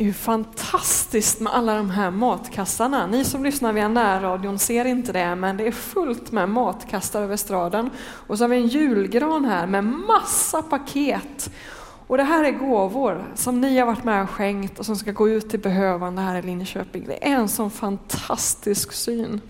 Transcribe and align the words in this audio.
Det 0.00 0.04
är 0.04 0.06
ju 0.06 0.12
fantastiskt 0.12 1.40
med 1.40 1.52
alla 1.54 1.74
de 1.74 1.90
här 1.90 2.10
matkassarna. 2.10 3.06
Ni 3.06 3.24
som 3.24 3.44
lyssnar 3.44 3.72
via 3.72 3.88
närradion 3.88 4.58
ser 4.58 4.84
inte 4.84 5.12
det, 5.12 5.34
men 5.34 5.56
det 5.56 5.66
är 5.66 5.72
fullt 5.72 6.32
med 6.32 6.48
matkassar 6.48 7.22
över 7.22 7.36
straden. 7.36 7.90
Och 8.00 8.38
så 8.38 8.44
har 8.44 8.48
vi 8.48 8.56
en 8.56 8.66
julgran 8.66 9.44
här 9.44 9.66
med 9.66 9.84
massa 9.84 10.62
paket. 10.62 11.50
Och 12.06 12.16
det 12.16 12.22
här 12.22 12.44
är 12.44 12.50
gåvor 12.50 13.24
som 13.34 13.60
ni 13.60 13.78
har 13.78 13.86
varit 13.86 14.04
med 14.04 14.22
och 14.22 14.30
skänkt 14.30 14.78
och 14.78 14.86
som 14.86 14.96
ska 14.96 15.12
gå 15.12 15.28
ut 15.28 15.50
till 15.50 15.60
behövande 15.60 16.22
här 16.22 16.38
i 16.38 16.42
Linköping. 16.42 17.04
Det 17.06 17.28
är 17.28 17.34
en 17.34 17.48
sån 17.48 17.70
fantastisk 17.70 18.92
syn. 18.92 19.40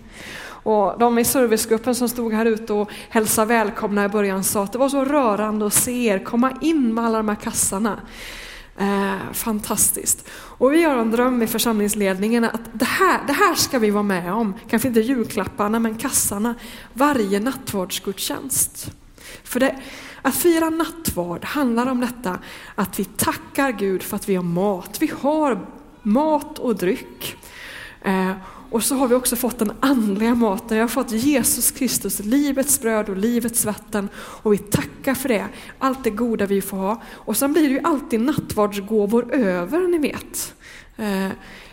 Och 0.43 0.99
de 0.99 1.19
i 1.19 1.25
servicegruppen 1.25 1.95
som 1.95 2.09
stod 2.09 2.33
här 2.33 2.45
ute 2.45 2.73
och 2.73 2.91
hälsade 3.09 3.47
välkomna 3.47 4.05
i 4.05 4.09
början 4.09 4.43
sa 4.43 4.63
att 4.63 4.71
det 4.71 4.79
var 4.79 4.89
så 4.89 5.05
rörande 5.05 5.65
att 5.65 5.73
se 5.73 6.07
er 6.07 6.19
komma 6.19 6.51
in 6.61 6.93
med 6.93 7.05
alla 7.05 7.17
de 7.17 7.29
här 7.29 7.35
kassarna. 7.35 7.99
Eh, 8.81 9.33
fantastiskt. 9.33 10.27
Och 10.31 10.73
vi 10.73 10.83
har 10.83 10.97
en 10.97 11.11
dröm 11.11 11.41
i 11.41 11.47
församlingsledningen 11.47 12.43
att 12.43 12.61
det 12.73 12.85
här, 12.85 13.19
det 13.27 13.33
här 13.33 13.55
ska 13.55 13.79
vi 13.79 13.89
vara 13.89 14.03
med 14.03 14.33
om. 14.33 14.53
Kanske 14.69 14.87
inte 14.87 14.99
julklapparna, 14.99 15.79
men 15.79 15.97
kassarna. 15.97 16.55
Varje 16.93 17.39
nattvardsgudstjänst. 17.39 18.91
För 19.43 19.59
det, 19.59 19.79
att 20.21 20.35
fira 20.35 20.69
nattvard 20.69 21.45
handlar 21.45 21.85
om 21.85 21.99
detta 21.99 22.39
att 22.75 22.99
vi 22.99 23.05
tackar 23.05 23.71
Gud 23.71 24.03
för 24.03 24.15
att 24.15 24.29
vi 24.29 24.35
har 24.35 24.43
mat. 24.43 24.97
Vi 25.01 25.11
har 25.21 25.67
mat 26.01 26.59
och 26.59 26.75
dryck. 26.75 27.35
Eh, 28.01 28.31
och 28.71 28.83
så 28.83 28.95
har 28.95 29.07
vi 29.07 29.15
också 29.15 29.35
fått 29.35 29.59
den 29.59 29.71
andliga 29.79 30.35
maten. 30.35 30.77
Jag 30.77 30.83
har 30.83 30.89
fått 30.89 31.11
Jesus 31.11 31.71
Kristus, 31.71 32.19
livets 32.19 32.81
bröd 32.81 33.09
och 33.09 33.17
livets 33.17 33.65
vatten. 33.65 34.09
Och 34.15 34.53
vi 34.53 34.57
tackar 34.57 35.13
för 35.13 35.29
det, 35.29 35.47
allt 35.79 36.03
det 36.03 36.09
goda 36.09 36.45
vi 36.45 36.61
får 36.61 36.77
ha. 36.77 37.01
Och 37.13 37.37
sen 37.37 37.53
blir 37.53 37.63
det 37.63 37.73
ju 37.73 37.81
alltid 37.83 38.21
nattvardsgåvor 38.21 39.33
över, 39.33 39.87
ni 39.87 39.97
vet. 39.97 40.53
Eh, 40.97 41.29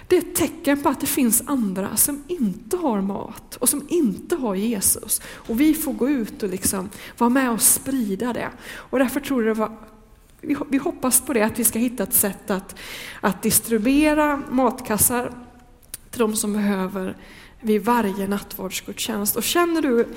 det 0.09 0.17
är 0.17 0.19
ett 0.19 0.35
tecken 0.35 0.83
på 0.83 0.89
att 0.89 1.01
det 1.01 1.07
finns 1.07 1.43
andra 1.47 1.97
som 1.97 2.25
inte 2.29 2.77
har 2.77 3.01
mat 3.01 3.57
och 3.57 3.69
som 3.69 3.87
inte 3.89 4.37
har 4.37 4.55
Jesus. 4.55 5.21
Och 5.35 5.61
vi 5.61 5.75
får 5.75 5.93
gå 5.93 6.09
ut 6.09 6.43
och 6.43 6.49
liksom 6.49 6.89
vara 7.19 7.31
med 7.31 7.51
och 7.51 7.63
sprida 7.63 8.33
det. 8.33 8.49
Och 8.75 8.99
därför 8.99 9.21
tror 9.21 9.45
jag 9.45 9.57
det 9.57 9.61
var 9.61 9.73
vi 10.69 10.79
hoppas 10.79 11.21
på 11.21 11.33
det, 11.33 11.43
att 11.43 11.59
vi 11.59 11.65
ska 11.65 11.79
hitta 11.79 12.03
ett 12.03 12.15
sätt 12.15 12.51
att, 12.51 12.77
att 13.21 13.43
distribuera 13.43 14.43
matkassar 14.51 15.33
till 16.11 16.21
de 16.21 16.37
som 16.37 16.53
behöver 16.53 17.17
vid 17.61 17.85
varje 17.85 18.27
nattvardsgudstjänst. 18.27 19.37
Och 19.37 19.43
känner 19.43 19.83
du 19.83 20.09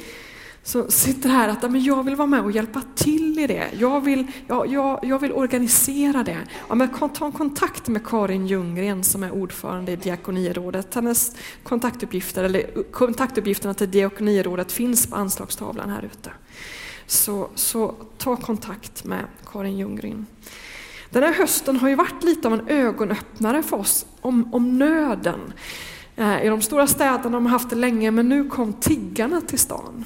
som 0.63 0.91
sitter 0.91 1.29
här 1.29 1.49
att 1.49 1.61
men 1.61 1.83
jag 1.83 2.03
vill 2.03 2.15
vara 2.15 2.27
med 2.27 2.41
och 2.41 2.51
hjälpa 2.51 2.81
till 2.95 3.39
i 3.39 3.47
det, 3.47 3.67
jag 3.79 4.01
vill, 4.01 4.27
jag, 4.47 4.67
jag, 4.67 4.99
jag 5.03 5.19
vill 5.19 5.31
organisera 5.31 6.23
det. 6.23 6.37
Ja, 6.69 6.75
men 6.75 6.89
ta 6.89 7.31
kontakt 7.31 7.87
med 7.87 8.07
Karin 8.07 8.47
Ljunggren 8.47 9.03
som 9.03 9.23
är 9.23 9.31
ordförande 9.31 9.91
i 9.91 9.95
Diakonirådet. 9.95 10.95
Hennes 10.95 11.35
kontaktuppgifter, 11.63 12.43
eller 12.43 12.91
kontaktuppgifterna 12.91 13.73
till 13.73 13.91
Diakonirådet 13.91 14.71
finns 14.71 15.07
på 15.07 15.15
anslagstavlan 15.15 15.89
här 15.89 16.09
ute. 16.13 16.31
Så, 17.05 17.49
så 17.55 17.95
ta 18.17 18.35
kontakt 18.35 19.03
med 19.03 19.25
Karin 19.51 19.77
Ljunggren. 19.77 20.25
Den 21.11 21.23
här 21.23 21.33
hösten 21.33 21.77
har 21.77 21.89
ju 21.89 21.95
varit 21.95 22.23
lite 22.23 22.47
av 22.47 22.53
en 22.53 22.67
ögonöppnare 22.67 23.63
för 23.63 23.77
oss 23.77 24.05
om, 24.21 24.53
om 24.53 24.77
nöden. 24.77 25.53
Eh, 26.15 26.45
I 26.45 26.47
de 26.47 26.61
stora 26.61 26.87
städerna 26.87 27.35
har 27.35 27.41
man 27.41 27.51
haft 27.51 27.69
det 27.69 27.75
länge, 27.75 28.11
men 28.11 28.29
nu 28.29 28.49
kom 28.49 28.73
tiggarna 28.73 29.41
till 29.41 29.59
stan. 29.59 30.05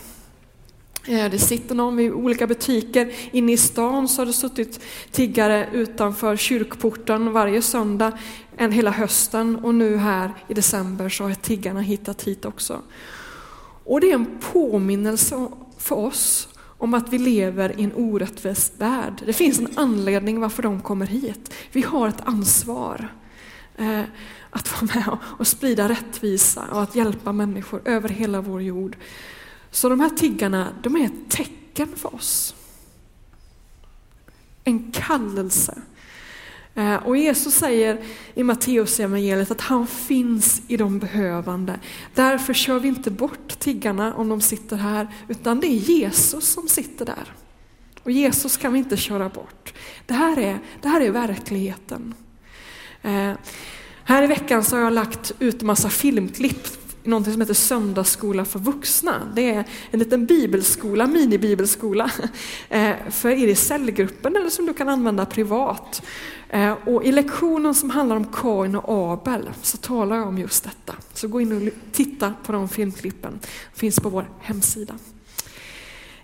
Eh, 1.08 1.32
det 1.32 1.40
sitter 1.40 1.76
någon 1.76 1.96
vid 1.96 2.12
olika 2.12 2.48
butiker. 2.48 3.14
Inne 3.32 3.52
i 3.52 3.58
stan 3.58 4.08
så 4.08 4.22
har 4.22 4.26
det 4.26 4.34
suttit 4.34 4.80
tiggare 5.12 5.70
utanför 5.72 6.38
kyrkporten 6.38 7.32
varje 7.32 7.62
söndag 7.62 8.12
en 8.58 8.72
hela 8.72 8.92
hösten 8.92 9.56
och 9.56 9.76
nu 9.76 9.98
här 9.98 10.32
i 10.48 10.54
december 10.54 11.10
så 11.10 11.24
har 11.24 11.34
tiggarna 11.34 11.82
hittat 11.82 12.24
hit 12.24 12.46
också. 12.46 12.82
Och 13.84 14.02
det 14.02 14.12
är 14.12 14.16
en 14.16 14.40
påminnelse 14.54 15.48
för 15.78 15.96
oss 15.96 16.48
om 16.86 16.94
att 16.94 17.14
vi 17.14 17.18
lever 17.18 17.80
i 17.80 17.84
en 17.84 17.94
orättvis 17.96 18.72
värld. 18.78 19.24
Det 19.26 19.34
finns 19.34 19.60
en 19.60 19.70
anledning 19.76 20.40
varför 20.40 20.64
de 20.64 20.82
kommer 20.82 21.06
hit. 21.06 21.54
Vi 21.72 21.82
har 21.82 22.08
ett 22.08 22.22
ansvar 22.22 23.14
eh, 23.76 24.02
att 24.50 24.72
vara 24.72 24.96
med 24.96 25.18
och 25.22 25.48
sprida 25.48 25.90
rättvisa 25.90 26.64
och 26.72 26.82
att 26.82 26.96
hjälpa 26.96 27.32
människor 27.32 27.82
över 27.86 28.10
hela 28.10 28.42
vår 28.42 28.62
jord. 28.62 28.98
Så 29.72 29.90
de 29.90 30.00
här 30.00 30.10
tiggarna, 30.10 30.68
de 30.84 30.96
är 30.96 31.06
ett 31.06 31.30
tecken 31.30 31.88
för 31.96 32.16
oss. 32.16 32.56
En 34.64 34.92
kallelse 34.92 35.82
Eh, 36.76 36.96
och 36.96 37.18
Jesus 37.18 37.54
säger 37.54 38.02
i 38.34 38.44
Matteus 38.44 39.00
evangeliet 39.00 39.52
att 39.52 39.62
han 39.62 39.88
finns 39.88 40.62
i 40.68 40.78
de 40.78 41.00
behövande. 41.00 41.80
Därför 42.14 42.54
kör 42.54 42.80
vi 42.80 42.88
inte 42.88 43.12
bort 43.12 43.60
tiggarna 43.60 44.14
om 44.14 44.30
de 44.30 44.42
sitter 44.42 44.76
här, 44.78 45.08
utan 45.28 45.60
det 45.60 45.68
är 45.68 45.78
Jesus 45.78 46.54
som 46.54 46.68
sitter 46.68 47.06
där. 47.06 47.34
Och 48.04 48.12
Jesus 48.12 48.58
kan 48.58 48.74
vi 48.74 48.80
inte 48.80 48.98
köra 48.98 49.30
bort. 49.30 49.74
Det 50.06 50.14
här 50.14 50.40
är, 50.40 50.60
det 50.82 50.88
här 50.88 51.02
är 51.02 51.12
verkligheten. 51.12 52.14
Eh, 53.02 53.32
här 54.04 54.24
i 54.24 54.28
veckan 54.28 54.64
så 54.64 54.76
har 54.76 54.84
jag 54.84 54.94
lagt 54.94 55.32
ut 55.40 55.62
en 55.62 55.68
massa 55.68 55.90
filmklipp 55.90 56.68
någonting 57.06 57.34
som 57.34 57.42
heter 57.42 57.54
Söndagsskola 57.54 58.46
för 58.46 58.60
vuxna. 58.60 59.32
Det 59.36 59.50
är 59.50 59.64
en 59.92 60.00
liten 60.00 60.26
bibelskola, 60.26 61.08
minibibelskola 61.08 62.12
eh, 62.70 62.92
för 63.10 63.30
er 63.30 63.48
i 63.48 63.56
cellgruppen 63.56 64.36
eller 64.36 64.50
som 64.50 64.66
du 64.66 64.74
kan 64.74 64.90
använda 64.90 65.26
privat. 65.26 66.02
Eh, 66.56 66.78
och 66.86 67.04
I 67.04 67.12
lektionen 67.12 67.76
som 67.76 67.90
handlar 67.90 68.16
om 68.16 68.26
Kain 68.26 68.76
och 68.76 69.14
Abel 69.14 69.50
så 69.62 69.78
talar 69.78 70.16
jag 70.16 70.28
om 70.28 70.38
just 70.38 70.64
detta. 70.64 70.96
Så 71.14 71.28
gå 71.28 71.42
in 71.42 71.68
och 71.68 71.74
titta 71.92 72.34
på 72.46 72.52
de 72.52 72.70
filmklippen, 72.70 73.40
de 73.74 73.80
finns 73.80 74.00
på 74.00 74.10
vår 74.10 74.30
hemsida. 74.40 74.96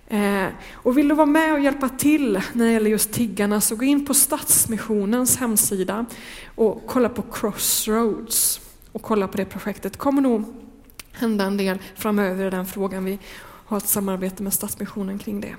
Eh, 0.08 0.48
och 0.74 0.98
vill 0.98 1.08
du 1.08 1.16
vara 1.16 1.26
med 1.26 1.54
och 1.54 1.60
hjälpa 1.60 1.90
till 1.90 2.42
när 2.54 2.66
det 2.66 2.72
gäller 2.72 2.90
just 2.90 3.14
tiggarna 3.14 3.62
så 3.62 3.76
gå 3.76 3.86
in 3.86 4.06
på 4.06 4.14
Stadsmissionens 4.14 5.38
hemsida 5.38 6.06
och 6.56 6.84
kolla 6.88 7.10
på 7.10 7.22
Crossroads 7.22 8.62
och 8.92 9.02
kolla 9.02 9.28
på 9.28 9.38
det 9.38 9.46
projektet. 9.46 9.94
Det 9.94 10.00
kommer 10.00 10.22
nog 10.22 10.46
hända 11.12 11.46
en 11.46 11.58
del 11.58 11.80
framöver 11.96 12.48
i 12.48 12.50
den 12.50 12.66
frågan. 12.66 13.06
Vi 13.06 13.20
har 13.42 13.78
ett 13.78 13.88
samarbete 13.88 14.44
med 14.44 14.54
Stadsmissionen 14.54 15.20
kring 15.20 15.42
det. 15.42 15.56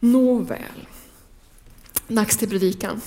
Nåväl, 0.00 0.86
dags 2.08 2.36
till 2.36 2.48
predikan. 2.48 3.00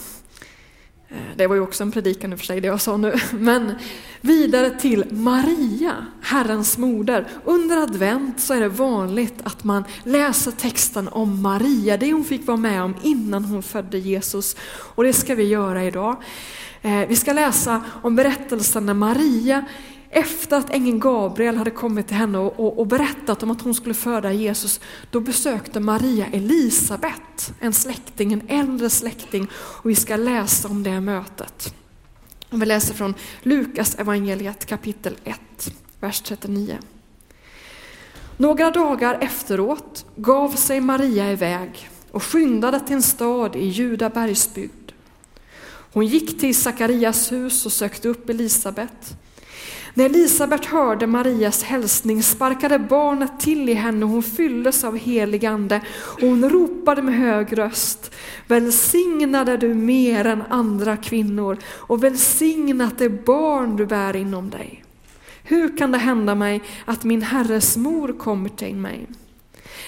Eh, 1.09 1.17
det 1.35 1.47
var 1.47 1.55
ju 1.55 1.61
också 1.61 1.83
en 1.83 1.91
predikan 1.91 2.31
i 2.31 2.35
och 2.35 2.39
för 2.39 2.45
sig, 2.45 2.61
det 2.61 2.67
jag 2.67 2.81
sa 2.81 2.97
nu. 2.97 3.13
Men 3.31 3.75
vidare 4.21 4.69
till 4.69 5.05
Maria, 5.11 6.05
Herrens 6.21 6.77
moder. 6.77 7.27
Under 7.45 7.77
advent 7.77 8.39
så 8.39 8.53
är 8.53 8.59
det 8.59 8.69
vanligt 8.69 9.35
att 9.43 9.63
man 9.63 9.83
läser 10.03 10.51
texten 10.51 11.07
om 11.07 11.41
Maria, 11.41 11.97
det 11.97 12.13
hon 12.13 12.23
fick 12.23 12.47
vara 12.47 12.57
med 12.57 12.83
om 12.83 12.95
innan 13.01 13.45
hon 13.45 13.63
födde 13.63 13.97
Jesus. 13.97 14.55
Och 14.69 15.03
det 15.03 15.13
ska 15.13 15.35
vi 15.35 15.43
göra 15.43 15.83
idag. 15.83 16.23
Eh, 16.81 17.07
vi 17.07 17.15
ska 17.15 17.33
läsa 17.33 17.83
om 18.01 18.15
berättelsen 18.15 18.85
när 18.85 18.93
Maria 18.93 19.65
efter 20.11 20.57
att 20.57 20.69
ängeln 20.69 20.99
Gabriel 20.99 21.57
hade 21.57 21.71
kommit 21.71 22.07
till 22.07 22.15
henne 22.15 22.37
och, 22.37 22.59
och, 22.59 22.79
och, 22.79 22.87
berättat 22.87 23.43
om 23.43 23.51
att 23.51 23.61
hon 23.61 23.73
skulle 23.73 23.95
föda 23.95 24.33
Jesus, 24.33 24.79
då 25.11 25.19
besökte 25.19 25.79
Maria 25.79 26.25
Elisabet, 26.25 27.53
en 27.59 27.73
släkting, 27.73 28.33
en 28.33 28.41
äldre 28.47 28.89
släkting, 28.89 29.47
och 29.53 29.89
vi 29.89 29.95
ska 29.95 30.15
läsa 30.15 30.67
om 30.67 30.83
det 30.83 31.01
mötet. 31.01 31.73
vi 32.49 32.65
läser 32.65 32.93
från 32.93 33.13
Lukas 33.41 33.95
evangeliet 33.95 34.65
kapitel 34.65 35.17
1, 35.23 35.39
vers 35.99 36.21
39. 36.21 36.77
Några 38.37 38.71
dagar 38.71 39.17
efteråt 39.21 40.05
gav 40.15 40.49
sig 40.49 40.81
Maria 40.81 41.31
iväg 41.31 41.89
och 42.11 42.23
skyndade 42.23 42.79
till 42.79 42.95
en 42.95 43.01
stad 43.01 43.55
i 43.55 43.65
Judabergsbygd. 43.65 44.91
Hon 45.93 46.05
gick 46.05 46.39
till 46.39 46.55
Sakarias 46.55 47.31
hus 47.31 47.65
och 47.65 47.71
sökte 47.71 48.09
upp 48.09 48.29
Elisabet. 48.29 49.17
När 49.93 50.05
Elisabet 50.05 50.65
hörde 50.65 51.07
Marias 51.07 51.63
hälsning 51.63 52.23
sparkade 52.23 52.79
barnet 52.79 53.39
till 53.39 53.69
i 53.69 53.73
henne 53.73 54.05
och 54.05 54.11
hon 54.11 54.23
fylldes 54.23 54.83
av 54.83 54.97
helig 54.97 55.45
ande 55.45 55.81
och 55.97 56.27
hon 56.27 56.49
ropade 56.49 57.01
med 57.01 57.17
hög 57.17 57.57
röst. 57.57 58.11
välsignad 58.47 59.49
är 59.49 59.57
du 59.57 59.73
mer 59.73 60.25
än 60.25 60.43
andra 60.49 60.97
kvinnor 60.97 61.57
och 61.65 62.03
välsignat 62.03 62.97
det 62.97 63.09
barn 63.09 63.75
du 63.75 63.85
bär 63.85 64.15
inom 64.15 64.49
dig. 64.49 64.83
Hur 65.43 65.77
kan 65.77 65.91
det 65.91 65.97
hända 65.97 66.35
mig 66.35 66.61
att 66.85 67.03
min 67.03 67.21
herres 67.21 67.77
mor 67.77 68.13
kommer 68.19 68.49
till 68.49 68.75
mig? 68.75 69.07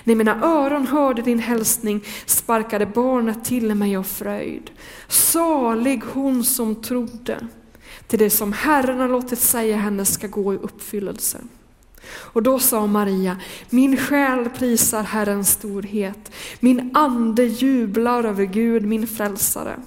När 0.03 0.15
mina 0.15 0.43
öron 0.43 0.87
hörde 0.87 1.21
din 1.21 1.39
hälsning 1.39 2.03
sparkade 2.25 2.85
barnet 2.85 3.45
till 3.45 3.75
mig 3.75 3.95
av 3.95 4.03
fröjd. 4.03 4.71
Salig 5.07 6.01
hon 6.13 6.43
som 6.43 6.75
trodde 6.75 7.47
till 8.13 8.19
det 8.19 8.29
som 8.29 8.53
Herren 8.53 8.99
har 8.99 9.07
låtit 9.07 9.39
säga 9.39 9.77
henne 9.77 10.05
ska 10.05 10.27
gå 10.27 10.53
i 10.53 10.57
uppfyllelse. 10.57 11.37
Och 12.05 12.43
då 12.43 12.59
sa 12.59 12.87
Maria, 12.87 13.37
min 13.69 13.97
själ 13.97 14.49
prisar 14.49 15.03
Herrens 15.03 15.51
storhet, 15.51 16.31
min 16.59 16.91
ande 16.93 17.43
jublar 17.43 18.23
över 18.23 18.45
Gud, 18.45 18.85
min 18.85 19.07
frälsare. 19.07 19.79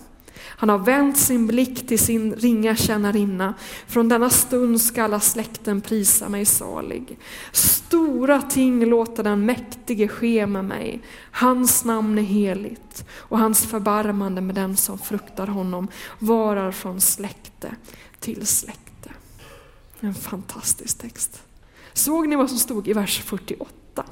Han 0.59 0.69
har 0.69 0.79
vänt 0.79 1.19
sin 1.19 1.47
blick 1.47 1.89
till 1.89 1.99
sin 1.99 2.35
ringa 2.35 2.77
tjänarinna. 2.77 3.55
Från 3.87 4.09
denna 4.09 4.31
stund 4.31 4.81
ska 4.81 5.03
alla 5.03 5.21
släkten 5.21 5.81
prisa 5.81 6.29
mig 6.29 6.45
salig. 6.45 7.19
Stora 7.53 8.43
ting 8.43 8.87
låter 8.87 9.23
den 9.23 9.47
mäktige 9.47 10.09
ske 10.09 10.47
med 10.47 10.65
mig. 10.65 11.03
Hans 11.31 11.85
namn 11.85 12.19
är 12.19 12.23
heligt 12.23 13.05
och 13.15 13.39
hans 13.39 13.67
förbarmande 13.67 14.41
med 14.41 14.55
dem 14.55 14.77
som 14.77 14.99
fruktar 14.99 15.47
honom 15.47 15.89
varar 16.19 16.73
från 16.73 17.01
släkte 17.01 17.71
till 18.21 18.47
släkte. 18.47 19.13
En 20.01 20.15
fantastisk 20.15 20.99
text. 20.99 21.43
Såg 21.93 22.29
ni 22.29 22.37
vad 22.37 22.49
som 22.49 22.59
stod 22.59 22.89
i 22.89 22.93
vers 22.93 23.23
48? 23.25 24.05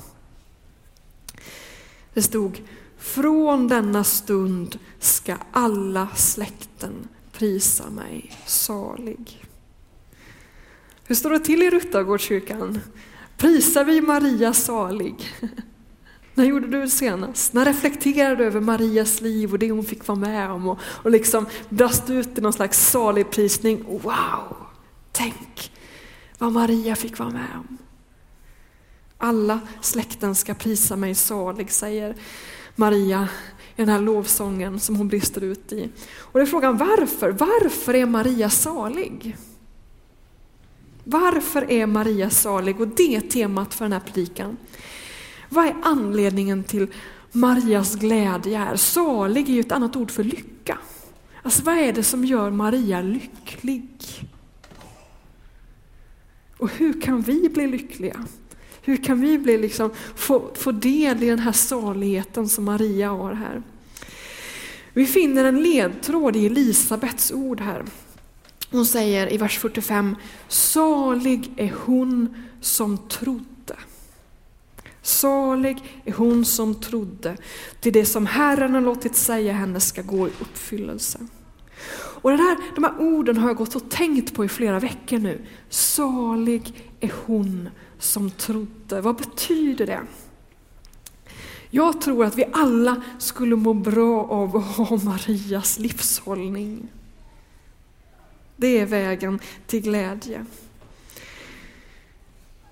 Det 2.15 2.23
stod 2.23 2.63
från 2.99 3.69
denna 3.69 4.05
stund 4.05 4.79
ska 4.99 5.37
alla 5.53 6.09
släkten 6.15 7.09
prisa 7.33 7.91
mig 7.91 8.33
salig. 8.47 9.45
Hur 11.05 11.15
står 11.15 11.31
det 11.31 11.39
till 11.39 11.63
i 11.63 11.71
Ruttagårdskyrkan? 11.71 12.81
Prisar 13.37 13.85
vi 13.85 14.01
Maria 14.01 14.53
salig? 14.53 15.33
När 16.35 16.45
gjorde 16.45 16.67
du 16.67 16.81
det 16.81 16.89
senast? 16.89 17.53
När 17.53 17.65
reflekterade 17.65 18.37
du 18.37 18.45
över 18.45 18.61
Marias 18.61 19.21
liv 19.21 19.53
och 19.53 19.59
det 19.59 19.71
hon 19.71 19.85
fick 19.85 20.07
vara 20.07 20.19
med 20.19 20.51
om 20.51 20.69
och, 20.69 20.79
och 20.83 21.11
liksom 21.11 21.47
brast 21.69 22.11
ut 22.11 22.39
i 22.39 22.41
någon 22.41 22.53
slags 22.53 22.91
salig 22.91 23.31
prisning? 23.31 23.85
Wow! 23.89 24.57
Tänk 25.13 25.73
vad 26.39 26.53
Maria 26.53 26.97
fick 26.97 27.19
vara 27.19 27.31
med 27.31 27.49
om. 27.55 27.79
Alla 29.19 29.61
släkten 29.81 30.35
ska 30.35 30.55
prisa 30.55 30.97
mig 30.97 31.15
salig, 31.15 31.71
säger 31.71 32.17
Maria 32.77 33.29
i 33.77 33.83
den 33.83 33.89
här 33.89 34.01
lovsången 34.01 34.81
som 34.81 34.97
hon 34.97 35.09
brister 35.09 35.45
ut 35.45 35.73
i. 35.73 35.91
Och 36.19 36.39
det 36.39 36.45
är 36.45 36.47
frågan 36.47 36.77
varför? 36.77 37.31
Varför 37.31 37.95
är 37.95 38.07
Maria 38.07 38.51
salig? 38.51 39.37
Varför 41.05 41.71
är 41.71 41.87
Maria 41.87 42.31
salig? 42.31 42.81
Och 42.81 42.89
det 42.89 43.17
är 43.17 43.21
temat 43.21 43.75
för 43.75 43.85
den 43.85 43.93
här 43.93 44.01
predikan. 44.01 44.57
Vad 45.55 45.67
är 45.67 45.77
anledningen 45.83 46.65
till 46.65 46.87
Marias 47.33 47.95
glädje 47.95 48.59
här? 48.59 48.77
Salig 48.77 49.49
är 49.49 49.53
ju 49.53 49.61
ett 49.61 49.73
annat 49.73 49.97
ord 49.97 50.11
för 50.11 50.25
lycka. 50.25 50.79
Alltså 51.43 51.63
vad 51.63 51.79
är 51.79 51.93
det 51.93 52.03
som 52.03 52.25
gör 52.25 52.51
Maria 52.51 53.03
lycklig? 53.03 53.89
Och 56.57 56.71
hur 56.71 57.01
kan 57.01 57.21
vi 57.21 57.49
bli 57.49 57.67
lyckliga? 57.67 58.25
Hur 58.83 58.97
kan 58.97 59.21
vi 59.21 59.39
bli 59.39 59.59
liksom, 59.59 59.91
få, 60.15 60.51
få 60.55 60.73
del 60.73 61.23
i 61.23 61.27
den 61.27 61.39
här 61.39 61.53
saligheten 61.53 62.49
som 62.49 62.65
Maria 62.65 63.09
har 63.09 63.33
här? 63.33 63.63
Vi 64.93 65.07
finner 65.07 65.45
en 65.45 65.63
ledtråd 65.63 66.37
i 66.37 66.47
Elisabets 66.47 67.33
ord 67.33 67.61
här. 67.61 67.85
Hon 68.71 68.87
säger 68.87 69.33
i 69.33 69.37
vers 69.37 69.59
45, 69.59 70.17
salig 70.49 71.53
är 71.57 71.73
hon 71.85 72.45
som 72.61 72.99
trodde. 72.99 73.54
Salig 75.05 76.01
är 76.05 76.13
hon 76.13 76.45
som 76.45 76.75
trodde, 76.75 77.37
till 77.81 77.93
det 77.93 78.05
som 78.05 78.27
Herren 78.27 78.75
har 78.75 78.81
låtit 78.81 79.17
säga 79.17 79.53
henne 79.53 79.81
ska 79.81 80.03
gå 80.03 80.29
i 80.29 80.31
uppfyllelse. 80.41 81.19
Och 81.95 82.31
det 82.31 82.37
här, 82.37 82.57
de 82.75 82.85
här 82.85 83.01
orden 83.01 83.37
har 83.37 83.49
jag 83.49 83.57
gått 83.57 83.77
och 83.77 83.91
tänkt 83.91 84.35
på 84.35 84.45
i 84.45 84.49
flera 84.49 84.81
veckor 84.81 85.19
nu. 85.19 85.47
Salig 85.69 86.91
är 87.01 87.13
hon 87.27 87.69
som 87.99 88.31
trodde. 88.31 89.01
Vad 89.01 89.17
betyder 89.17 89.87
det? 89.87 90.01
Jag 91.71 92.01
tror 92.01 92.25
att 92.25 92.39
vi 92.39 92.45
alla 92.53 93.03
skulle 93.19 93.57
må 93.57 93.75
bra 93.75 94.25
av 94.25 94.57
att 94.57 94.65
ha 94.65 94.97
Marias 94.97 95.79
livshållning. 95.79 96.89
Det 98.57 98.79
är 98.79 98.87
vägen 98.87 99.41
till 99.67 99.83
glädje. 99.83 100.47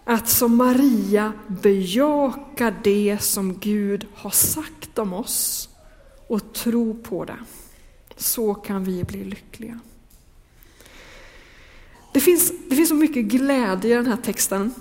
Att 0.05 0.29
som 0.29 0.57
Maria 0.57 1.33
bejaka 1.47 2.75
det 2.83 3.19
som 3.21 3.59
Gud 3.59 4.07
har 4.15 4.31
sagt 4.31 4.99
om 4.99 5.13
oss 5.13 5.69
och 6.27 6.53
tro 6.53 6.95
på 7.03 7.25
det. 7.25 7.39
Så 8.17 8.55
kan 8.55 8.85
vi 8.85 9.05
bli 9.05 9.25
lyckliga. 9.25 9.81
Det 12.13 12.21
finns, 12.21 12.53
det 12.69 12.77
finns 12.77 12.89
så 12.89 12.95
mycket 12.95 13.25
glädje 13.25 13.91
i 13.91 13.95
den 13.95 14.07
här 14.07 14.17
texten. 14.17 14.75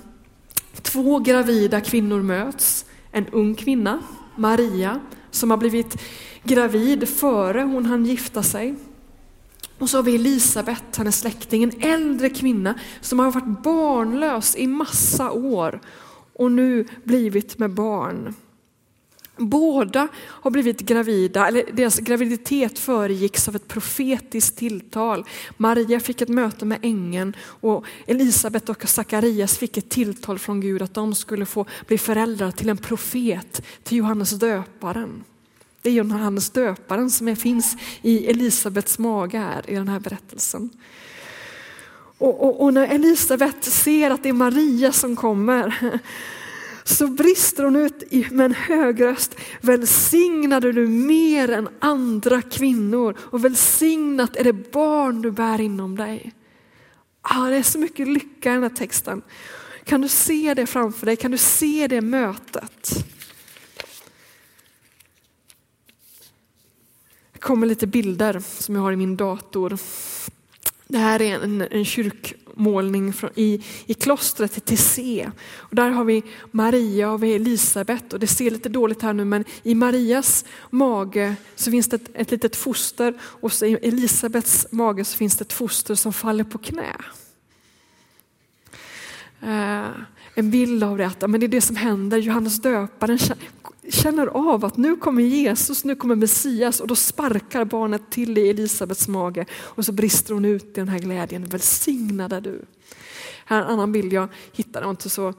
Två 0.81 1.19
gravida 1.19 1.81
kvinnor 1.81 2.21
möts. 2.21 2.85
En 3.11 3.27
ung 3.27 3.55
kvinna, 3.55 4.03
Maria, 4.35 4.99
som 5.31 5.49
har 5.49 5.57
blivit 5.57 6.01
gravid 6.43 7.09
före 7.09 7.61
hon 7.61 7.85
hann 7.85 8.05
gifta 8.05 8.43
sig. 8.43 8.75
Och 9.81 9.89
så 9.89 9.97
har 9.97 10.03
vi 10.03 10.15
Elisabet, 10.15 10.97
hennes 10.97 11.19
släkting, 11.19 11.63
en 11.63 11.81
äldre 11.81 12.29
kvinna 12.29 12.75
som 13.01 13.19
har 13.19 13.31
varit 13.31 13.63
barnlös 13.63 14.55
i 14.55 14.67
massa 14.67 15.31
år 15.31 15.81
och 16.33 16.51
nu 16.51 16.87
blivit 17.03 17.59
med 17.59 17.71
barn. 17.71 18.33
Båda 19.37 20.07
har 20.17 20.51
blivit 20.51 20.79
gravida, 20.79 21.47
eller 21.47 21.63
deras 21.73 21.99
graviditet 21.99 22.79
föregicks 22.79 23.47
av 23.47 23.55
ett 23.55 23.67
profetiskt 23.67 24.57
tilltal. 24.57 25.25
Maria 25.57 25.99
fick 25.99 26.21
ett 26.21 26.29
möte 26.29 26.65
med 26.65 26.79
ängeln 26.81 27.35
och 27.43 27.85
Elisabet 28.07 28.69
och 28.69 28.89
Sakarias 28.89 29.57
fick 29.57 29.77
ett 29.77 29.89
tilltal 29.89 30.39
från 30.39 30.61
Gud 30.61 30.81
att 30.81 30.93
de 30.93 31.15
skulle 31.15 31.45
få 31.45 31.65
bli 31.87 31.97
föräldrar 31.97 32.51
till 32.51 32.69
en 32.69 32.77
profet, 32.77 33.61
till 33.83 33.97
Johannes 33.97 34.29
döparen. 34.29 35.23
Det 35.81 35.89
är 35.89 35.93
Johannes 35.93 36.49
döparen 36.49 37.11
som 37.11 37.35
finns 37.35 37.75
i 38.01 38.25
Elisabets 38.25 38.99
mage 38.99 39.37
här 39.37 39.69
i 39.69 39.75
den 39.75 39.87
här 39.87 39.99
berättelsen. 39.99 40.69
Och, 42.17 42.43
och, 42.43 42.63
och 42.63 42.73
när 42.73 42.87
Elisabet 42.87 43.63
ser 43.63 44.11
att 44.11 44.23
det 44.23 44.29
är 44.29 44.33
Maria 44.33 44.91
som 44.91 45.15
kommer 45.15 45.91
så 46.83 47.07
brister 47.07 47.63
hon 47.63 47.75
ut 47.75 48.31
med 48.31 48.45
en 48.45 48.53
hög 48.53 49.01
röst. 49.01 49.35
Välsignade 49.61 50.71
du 50.71 50.87
mer 50.87 51.51
än 51.51 51.69
andra 51.79 52.41
kvinnor 52.41 53.17
och 53.19 53.45
välsignat 53.45 54.35
är 54.35 54.43
det 54.43 54.53
barn 54.53 55.21
du 55.21 55.31
bär 55.31 55.61
inom 55.61 55.95
dig. 55.95 56.33
Ah, 57.21 57.45
det 57.45 57.55
är 57.55 57.63
så 57.63 57.79
mycket 57.79 58.07
lycka 58.07 58.51
i 58.51 58.53
den 58.53 58.63
här 58.63 58.69
texten. 58.69 59.21
Kan 59.83 60.01
du 60.01 60.07
se 60.07 60.53
det 60.53 60.65
framför 60.65 61.05
dig? 61.05 61.15
Kan 61.15 61.31
du 61.31 61.37
se 61.37 61.87
det 61.87 62.01
mötet? 62.01 63.05
Kommer 67.41 67.67
lite 67.67 67.87
bilder 67.87 68.39
som 68.39 68.75
jag 68.75 68.81
har 68.81 68.91
i 68.91 68.95
min 68.95 69.15
dator. 69.15 69.77
Det 70.87 70.97
här 70.97 71.21
är 71.21 71.43
en, 71.43 71.61
en 71.61 71.85
kyrkmålning 71.85 73.13
från, 73.13 73.29
i, 73.35 73.63
i 73.85 73.93
klostret 73.93 74.57
i 74.57 74.59
Tessé. 74.59 75.31
Och 75.55 75.75
där 75.75 75.89
har 75.89 76.03
vi 76.03 76.23
Maria 76.51 77.11
och 77.11 77.23
vi 77.23 77.33
Elisabet 77.33 78.13
och 78.13 78.19
det 78.19 78.27
ser 78.27 78.51
lite 78.51 78.69
dåligt 78.69 79.01
här 79.01 79.13
nu 79.13 79.25
men 79.25 79.45
i 79.63 79.75
Marias 79.75 80.45
mage 80.69 81.35
så 81.55 81.71
finns 81.71 81.89
det 81.89 81.95
ett, 81.95 82.09
ett 82.13 82.31
litet 82.31 82.55
foster 82.55 83.13
och 83.21 83.53
så 83.53 83.65
i 83.65 83.73
Elisabets 83.73 84.67
mage 84.71 85.05
så 85.05 85.17
finns 85.17 85.37
det 85.37 85.41
ett 85.41 85.53
foster 85.53 85.95
som 85.95 86.13
faller 86.13 86.43
på 86.43 86.57
knä. 86.57 86.95
Uh, 89.43 89.89
en 90.33 90.51
bild 90.51 90.83
av 90.83 90.97
det, 90.97 91.07
att 91.07 91.29
men 91.29 91.39
det 91.39 91.45
är 91.45 91.47
det 91.47 91.61
som 91.61 91.75
händer. 91.75 92.17
Johannes 92.17 92.61
döparen 92.61 93.19
känner 93.89 94.27
av 94.27 94.65
att 94.65 94.77
nu 94.77 94.95
kommer 94.95 95.23
Jesus, 95.23 95.83
nu 95.83 95.95
kommer 95.95 96.15
Messias 96.15 96.79
och 96.79 96.87
då 96.87 96.95
sparkar 96.95 97.65
barnet 97.65 98.11
till 98.11 98.37
i 98.37 98.49
Elisabets 98.49 99.07
mage 99.07 99.45
och 99.53 99.85
så 99.85 99.91
brister 99.91 100.33
hon 100.33 100.45
ut 100.45 100.63
i 100.63 100.71
den 100.73 100.87
här 100.87 100.99
glädjen. 100.99 101.45
Välsignad 101.45 102.33
är 102.33 102.41
du. 102.41 102.65
Här 103.45 103.57
är 103.57 103.65
en 103.65 103.69
annan 103.69 103.91
bild 103.91 104.13
jag 104.13 104.27
hittade, 104.51 104.89
inte 104.89 105.09
så 105.09 105.33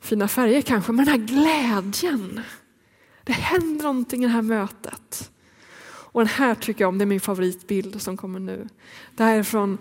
fina 0.00 0.28
färger 0.28 0.62
kanske, 0.62 0.92
men 0.92 1.04
den 1.04 1.20
här 1.20 1.26
glädjen. 1.26 2.40
Det 3.24 3.32
händer 3.32 3.82
någonting 3.82 4.24
i 4.24 4.26
det 4.26 4.32
här 4.32 4.42
mötet. 4.42 5.30
Och 6.14 6.20
den 6.20 6.28
här 6.28 6.54
tycker 6.54 6.84
jag 6.84 6.88
om, 6.88 6.98
det 6.98 7.04
är 7.04 7.06
min 7.06 7.20
favoritbild 7.20 8.02
som 8.02 8.16
kommer 8.16 8.40
nu. 8.40 8.68
Det 9.16 9.24
här 9.24 9.38
är 9.38 9.42
från 9.42 9.78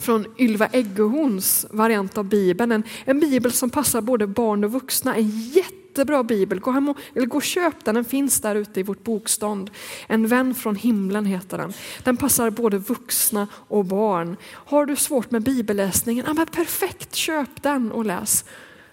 från 0.00 0.26
Ylva 0.38 0.66
Eggehorns 0.66 1.66
variant 1.70 2.18
av 2.18 2.24
Bibeln. 2.24 2.72
En, 2.72 2.82
en 3.04 3.20
bibel 3.20 3.52
som 3.52 3.70
passar 3.70 4.00
både 4.00 4.26
barn 4.26 4.64
och 4.64 4.72
vuxna. 4.72 5.16
En 5.16 5.30
jättebra 5.30 6.22
bibel. 6.22 6.60
Gå, 6.60 6.70
hem 6.70 6.88
och, 6.88 6.98
eller 7.14 7.26
gå 7.26 7.36
och 7.36 7.42
köp 7.42 7.84
den, 7.84 7.94
den 7.94 8.04
finns 8.04 8.40
där 8.40 8.54
ute 8.54 8.80
i 8.80 8.82
vårt 8.82 9.04
bokstånd. 9.04 9.70
En 10.06 10.26
vän 10.26 10.54
från 10.54 10.76
himlen 10.76 11.26
heter 11.26 11.58
den. 11.58 11.72
Den 12.04 12.16
passar 12.16 12.50
både 12.50 12.78
vuxna 12.78 13.48
och 13.52 13.84
barn. 13.84 14.36
Har 14.52 14.86
du 14.86 14.96
svårt 14.96 15.30
med 15.30 15.42
bibelläsningen, 15.42 16.24
ja, 16.28 16.34
men 16.34 16.46
perfekt, 16.46 17.14
köp 17.14 17.62
den 17.62 17.92
och 17.92 18.04
läs. 18.04 18.44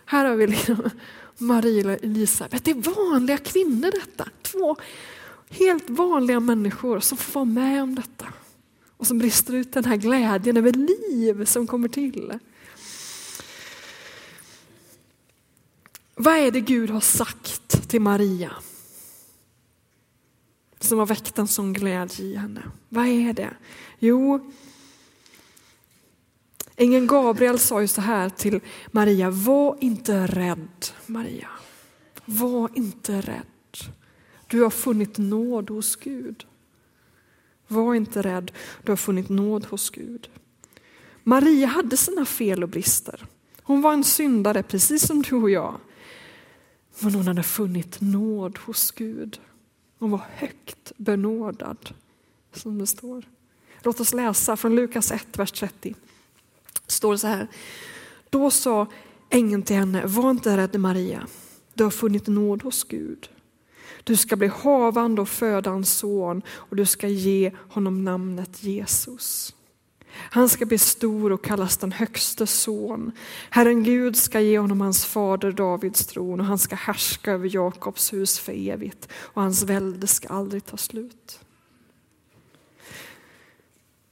Här 0.05 0.25
har 0.25 0.35
vi 0.35 0.47
liksom 0.47 0.89
och 1.85 2.03
Elisabet. 2.03 2.63
Det 2.65 2.71
är 2.71 3.09
vanliga 3.09 3.37
kvinnor 3.37 3.91
detta. 3.91 4.29
Två 4.41 4.75
helt 5.49 5.89
vanliga 5.89 6.39
människor 6.39 6.99
som 6.99 7.17
får 7.17 7.33
vara 7.33 7.45
med 7.45 7.83
om 7.83 7.95
detta 7.95 8.25
och 8.97 9.07
som 9.07 9.17
brister 9.17 9.53
ut 9.53 9.73
den 9.73 9.85
här 9.85 9.97
glädjen 9.97 10.57
över 10.57 10.73
liv 10.73 11.45
som 11.45 11.67
kommer 11.67 11.87
till. 11.87 12.39
Vad 16.15 16.37
är 16.37 16.51
det 16.51 16.61
Gud 16.61 16.89
har 16.89 17.01
sagt 17.01 17.89
till 17.89 18.01
Maria? 18.01 18.51
som 20.79 20.99
har 20.99 21.05
väckt 21.05 21.39
en 21.39 21.47
sån 21.47 21.73
glädje 21.73 22.25
i 22.25 22.35
henne? 22.35 22.63
Vad 22.89 23.05
är 23.07 23.33
det? 23.33 23.53
Jo, 23.99 24.51
ängeln 26.75 27.07
Gabriel 27.07 27.59
sa 27.59 27.81
ju 27.81 27.87
så 27.87 28.01
här 28.01 28.29
till 28.29 28.59
Maria, 28.91 29.29
var 29.29 29.77
inte 29.81 30.27
rädd 30.27 30.85
Maria. 31.05 31.49
Var 32.25 32.69
inte 32.75 33.21
rädd. 33.21 33.91
Du 34.47 34.61
har 34.61 34.69
funnit 34.69 35.17
nåd 35.17 35.69
hos 35.69 35.95
Gud. 35.95 36.45
Var 37.67 37.95
inte 37.95 38.21
rädd, 38.21 38.51
du 38.83 38.91
har 38.91 38.97
funnit 38.97 39.29
nåd 39.29 39.65
hos 39.65 39.89
Gud. 39.89 40.29
Maria 41.23 41.67
hade 41.67 41.97
sina 41.97 42.25
fel 42.25 42.63
och 42.63 42.69
brister. 42.69 43.25
Hon 43.61 43.81
var 43.81 43.93
en 43.93 44.03
syndare 44.03 44.63
precis 44.63 45.07
som 45.07 45.21
du 45.21 45.35
och 45.35 45.49
jag. 45.49 45.75
Men 46.99 47.13
hon 47.13 47.27
hade 47.27 47.43
funnit 47.43 48.01
nåd 48.01 48.57
hos 48.57 48.91
Gud. 48.91 49.39
Hon 49.99 50.11
var 50.11 50.21
högt 50.35 50.91
benådad, 50.97 51.89
som 52.53 52.77
det 52.77 52.87
står. 52.87 53.25
Låt 53.81 53.99
oss 53.99 54.13
läsa 54.13 54.57
från 54.57 54.75
Lukas 54.75 55.11
1, 55.11 55.37
vers 55.37 55.51
30. 55.51 55.95
Det 56.85 56.91
står 56.91 57.15
så 57.15 57.27
här. 57.27 57.47
Då 58.29 58.51
sa 58.51 58.87
ängeln 59.29 59.63
till 59.63 59.75
henne, 59.75 60.05
var 60.05 60.31
inte 60.31 60.57
rädd 60.57 60.79
Maria, 60.79 61.27
du 61.73 61.83
har 61.83 61.91
funnit 61.91 62.27
nåd 62.27 62.63
hos 62.63 62.83
Gud. 62.83 63.29
Du 64.07 64.15
ska 64.15 64.35
bli 64.35 64.47
havande 64.47 65.21
och 65.21 65.29
föda 65.29 65.71
en 65.71 65.85
son 65.85 66.41
och 66.49 66.75
du 66.75 66.85
ska 66.85 67.07
ge 67.07 67.51
honom 67.69 68.03
namnet 68.03 68.63
Jesus. 68.63 69.55
Han 70.09 70.49
ska 70.49 70.65
bli 70.65 70.77
stor 70.77 71.31
och 71.31 71.43
kallas 71.43 71.77
den 71.77 71.91
högste 71.91 72.47
son. 72.47 73.11
Herren 73.49 73.83
Gud 73.83 74.15
ska 74.15 74.39
ge 74.39 74.59
honom 74.59 74.81
hans 74.81 75.05
fader 75.05 75.51
Davids 75.51 76.05
tron 76.05 76.39
och 76.39 76.45
han 76.45 76.57
ska 76.57 76.75
härska 76.75 77.31
över 77.31 77.55
Jakobs 77.55 78.13
hus 78.13 78.39
för 78.39 78.53
evigt 78.69 79.09
och 79.13 79.41
hans 79.41 79.63
välde 79.63 80.07
ska 80.07 80.27
aldrig 80.27 80.65
ta 80.65 80.77
slut. 80.77 81.39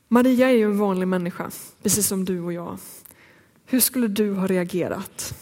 Maria 0.07 0.49
är 0.49 0.55
ju 0.55 0.63
en 0.63 0.77
vanlig 0.77 1.07
människa, 1.07 1.51
precis 1.83 2.07
som 2.07 2.25
du 2.25 2.41
och 2.41 2.53
jag. 2.53 2.77
Hur 3.65 3.79
skulle 3.79 4.07
du 4.07 4.33
ha 4.33 4.47
reagerat 4.47 5.35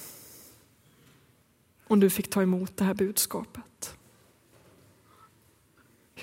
om 1.88 2.00
du 2.00 2.10
fick 2.10 2.30
ta 2.30 2.42
emot 2.42 2.78
det 2.78 2.84
här 2.84 2.94
budskapet? 2.94 3.96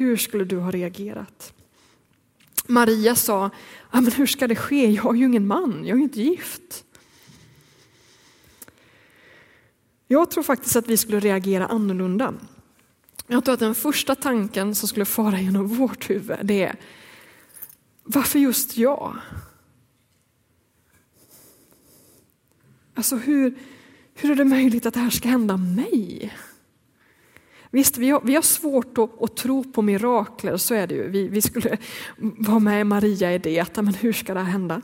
Hur 0.00 0.16
skulle 0.16 0.44
du 0.44 0.56
ha 0.56 0.70
reagerat? 0.70 1.52
Maria 2.66 3.14
sa, 3.14 3.50
men 3.92 4.12
hur 4.12 4.26
ska 4.26 4.48
det 4.48 4.56
ske? 4.56 4.90
Jag 4.90 5.02
har 5.02 5.14
ju 5.14 5.24
ingen 5.24 5.46
man, 5.46 5.84
jag 5.84 5.94
är 5.94 5.96
ju 5.96 6.02
inte 6.02 6.22
gift. 6.22 6.84
Jag 10.06 10.30
tror 10.30 10.42
faktiskt 10.42 10.76
att 10.76 10.88
vi 10.88 10.96
skulle 10.96 11.20
reagera 11.20 11.66
annorlunda. 11.66 12.34
Jag 13.26 13.44
tror 13.44 13.54
att 13.54 13.60
den 13.60 13.74
första 13.74 14.14
tanken 14.14 14.74
som 14.74 14.88
skulle 14.88 15.04
fara 15.04 15.40
genom 15.40 15.66
vårt 15.66 16.10
huvud 16.10 16.38
det 16.42 16.62
är, 16.62 16.76
varför 18.02 18.38
just 18.38 18.76
jag? 18.76 19.16
Alltså 22.94 23.16
hur, 23.16 23.58
hur 24.14 24.30
är 24.30 24.34
det 24.34 24.44
möjligt 24.44 24.86
att 24.86 24.94
det 24.94 25.00
här 25.00 25.10
ska 25.10 25.28
hända 25.28 25.56
mig? 25.56 26.32
Visst, 27.70 27.98
vi 27.98 28.10
har, 28.10 28.20
vi 28.20 28.34
har 28.34 28.42
svårt 28.42 28.98
att, 28.98 29.22
att, 29.22 29.36
tro 29.36 29.64
på 29.64 29.82
mirakler, 29.82 30.56
så 30.56 30.74
är 30.74 30.86
det 30.86 30.94
ju. 30.94 31.08
Vi, 31.08 31.28
vi 31.28 31.42
skulle 31.42 31.78
vara 32.16 32.58
med 32.58 32.86
Maria 32.86 33.34
i 33.34 33.38
det, 33.38 33.76
men 33.76 33.94
hur 33.94 34.12
ska 34.12 34.34
det 34.34 34.40
här 34.40 34.52
hända? 34.52 34.82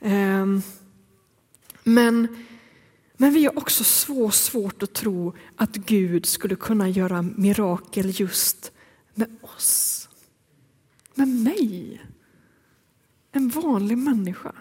Um, 0.00 0.62
men, 1.82 2.44
men 3.16 3.32
vi 3.32 3.44
har 3.44 3.58
också 3.58 3.84
så 3.84 4.30
svårt 4.30 4.82
att 4.82 4.92
tro 4.92 5.34
att 5.56 5.76
Gud 5.76 6.26
skulle 6.26 6.56
kunna 6.56 6.88
göra 6.88 7.22
mirakel 7.22 8.20
just 8.20 8.72
med 9.14 9.36
oss. 9.42 10.08
Med 11.14 11.28
mig. 11.28 12.00
En 13.32 13.48
vanlig 13.48 13.98
människa. 13.98 14.52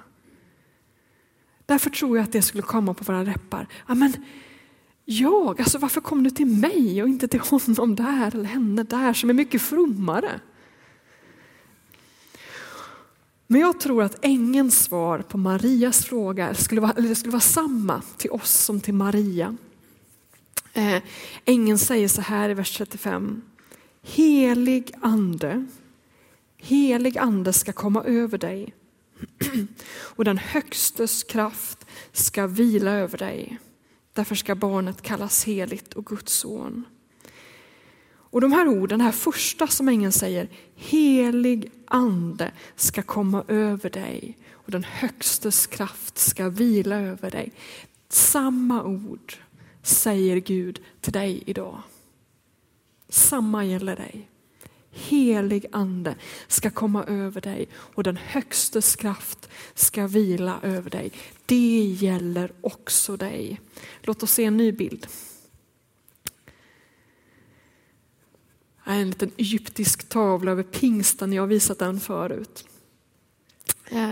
Därför 1.65 1.89
tror 1.89 2.17
jag 2.17 2.23
att 2.23 2.31
det 2.31 2.41
skulle 2.41 2.63
komma 2.63 2.93
på 2.93 3.03
våra 3.03 3.23
läppar. 3.23 3.67
Amen, 3.85 4.13
jag, 5.11 5.61
alltså 5.61 5.77
varför 5.77 6.01
kom 6.01 6.23
du 6.23 6.29
till 6.29 6.45
mig 6.45 7.03
och 7.03 7.09
inte 7.09 7.27
till 7.27 7.39
honom 7.39 7.95
där 7.95 8.35
eller 8.35 8.43
henne 8.49 8.83
där 8.83 9.13
som 9.13 9.29
är 9.29 9.33
mycket 9.33 9.61
frommare. 9.61 10.39
Men 13.47 13.61
jag 13.61 13.79
tror 13.79 14.03
att 14.03 14.25
ängens 14.25 14.83
svar 14.83 15.19
på 15.19 15.37
Marias 15.37 16.05
fråga 16.05 16.53
skulle 16.53 16.81
vara, 16.81 16.93
det 16.93 17.15
skulle 17.15 17.31
vara 17.31 17.41
samma 17.41 18.01
till 18.17 18.31
oss 18.31 18.51
som 18.51 18.81
till 18.81 18.93
Maria. 18.93 19.57
Eh, 20.73 21.01
ängeln 21.45 21.77
säger 21.77 22.07
så 22.07 22.21
här 22.21 22.49
i 22.49 22.53
vers 22.53 22.77
35. 22.77 23.41
Helig 24.01 24.91
ande, 25.01 25.65
helig 26.57 27.17
ande 27.17 27.53
ska 27.53 27.73
komma 27.73 28.03
över 28.03 28.37
dig 28.37 28.73
och 29.93 30.25
den 30.25 30.37
högstes 30.37 31.23
kraft 31.23 31.85
ska 32.11 32.47
vila 32.47 32.91
över 32.91 33.17
dig. 33.17 33.59
Därför 34.13 34.35
ska 34.35 34.55
barnet 34.55 35.01
kallas 35.01 35.45
heligt 35.45 35.93
och 35.93 36.05
Guds 36.05 36.33
son. 36.33 36.85
Och 38.31 38.41
de 38.41 38.51
här 38.51 38.67
orden, 38.67 38.99
det 38.99 39.05
här 39.05 39.11
första 39.11 39.67
som 39.67 39.87
ängeln 39.87 40.11
säger, 40.11 40.49
helig 40.75 41.71
ande 41.87 42.51
ska 42.75 43.01
komma 43.01 43.43
över 43.47 43.89
dig 43.89 44.37
och 44.51 44.71
den 44.71 44.83
högstes 44.83 45.67
kraft 45.67 46.17
ska 46.17 46.49
vila 46.49 46.95
över 46.95 47.31
dig. 47.31 47.51
Samma 48.09 48.83
ord 48.83 49.37
säger 49.83 50.37
Gud 50.37 50.81
till 51.01 51.13
dig 51.13 51.43
idag. 51.45 51.81
Samma 53.09 53.65
gäller 53.65 53.95
dig. 53.95 54.30
Helig 54.91 55.65
ande 55.71 56.15
ska 56.47 56.69
komma 56.69 57.03
över 57.03 57.41
dig 57.41 57.67
och 57.75 58.03
den 58.03 58.17
högstes 58.17 58.95
kraft 58.95 59.49
ska 59.73 60.07
vila 60.07 60.59
över 60.61 60.89
dig. 60.89 61.11
Det 61.45 61.83
gäller 61.83 62.51
också 62.61 63.17
dig. 63.17 63.61
Låt 64.01 64.23
oss 64.23 64.31
se 64.31 64.45
en 64.45 64.57
ny 64.57 64.71
bild. 64.71 65.07
Här 68.83 68.97
är 68.97 69.01
en 69.01 69.07
liten 69.07 69.31
egyptisk 69.37 70.09
tavla 70.09 70.51
över 70.51 70.63
pingsten, 70.63 71.33
jag 71.33 71.41
har 71.41 71.47
visat 71.47 71.79
den 71.79 71.99
förut. 71.99 72.65
Eh, 73.85 74.11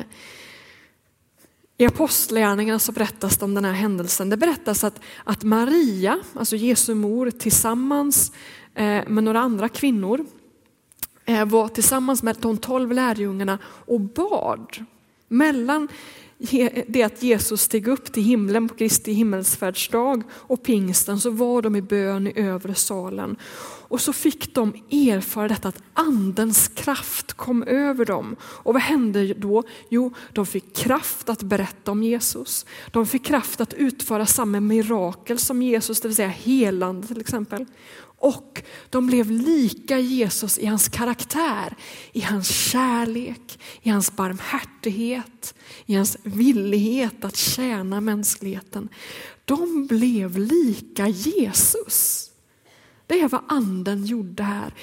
I 1.77 1.85
Apostlagärningarna 1.85 2.79
så 2.79 2.91
berättas 2.91 3.37
det 3.37 3.45
om 3.45 3.53
den 3.53 3.65
här 3.65 3.73
händelsen. 3.73 4.29
Det 4.29 4.37
berättas 4.37 4.83
att, 4.83 4.99
att 5.23 5.43
Maria, 5.43 6.19
alltså 6.33 6.55
Jesu 6.55 6.95
mor, 6.95 7.31
tillsammans 7.31 8.31
eh, 8.75 9.07
med 9.07 9.23
några 9.23 9.39
andra 9.39 9.69
kvinnor 9.69 10.25
Eh, 11.29 11.45
var 11.45 11.67
tillsammans 11.67 12.23
med 12.23 12.35
de 12.39 12.57
tolv 12.57 12.91
lärjungarna 12.91 13.57
och 13.63 14.01
bad. 14.01 14.85
Mellan 15.27 15.87
det 16.87 17.03
att 17.03 17.23
Jesus 17.23 17.61
steg 17.61 17.87
upp 17.87 18.11
till 18.13 18.23
himlen 18.23 18.69
på 18.69 18.75
Kristi 18.75 19.11
himmelsfärdsdag 19.11 20.23
och 20.31 20.63
pingsten 20.63 21.19
så 21.19 21.29
var 21.29 21.61
de 21.61 21.75
i 21.75 21.81
bön 21.81 22.27
i 22.27 22.33
övre 22.35 22.75
salen. 22.75 23.35
Och 23.87 24.01
så 24.01 24.13
fick 24.13 24.55
de 24.55 24.73
erfara 24.91 25.47
detta 25.47 25.67
att 25.67 25.81
andens 25.93 26.67
kraft 26.67 27.33
kom 27.33 27.63
över 27.63 28.05
dem. 28.05 28.35
Och 28.41 28.73
vad 28.73 28.81
hände 28.81 29.33
då? 29.33 29.63
Jo, 29.89 30.13
de 30.33 30.45
fick 30.45 30.75
kraft 30.75 31.29
att 31.29 31.43
berätta 31.43 31.91
om 31.91 32.03
Jesus. 32.03 32.65
De 32.91 33.05
fick 33.05 33.25
kraft 33.25 33.61
att 33.61 33.73
utföra 33.73 34.25
samma 34.25 34.59
mirakel 34.59 35.39
som 35.39 35.61
Jesus, 35.61 36.01
det 36.01 36.07
vill 36.07 36.15
säga 36.15 36.27
helande 36.27 37.07
till 37.07 37.21
exempel. 37.21 37.65
Och 38.19 38.63
de 38.89 39.07
blev 39.07 39.31
lika 39.31 39.99
Jesus 39.99 40.57
i 40.57 40.65
hans 40.65 40.89
karaktär, 40.89 41.75
i 42.11 42.21
hans 42.21 42.49
kärlek, 42.49 43.59
i 43.81 43.89
hans 43.89 44.15
barmhärtighet, 44.15 45.53
i 45.85 45.95
hans 45.95 46.17
villighet 46.23 47.25
att 47.25 47.35
tjäna 47.35 48.01
mänskligheten. 48.01 48.89
De 49.45 49.87
blev 49.87 50.37
lika 50.37 51.07
Jesus. 51.07 52.29
Det 53.07 53.21
är 53.21 53.29
vad 53.29 53.43
anden 53.47 54.05
gjorde 54.05 54.43
här 54.43 54.73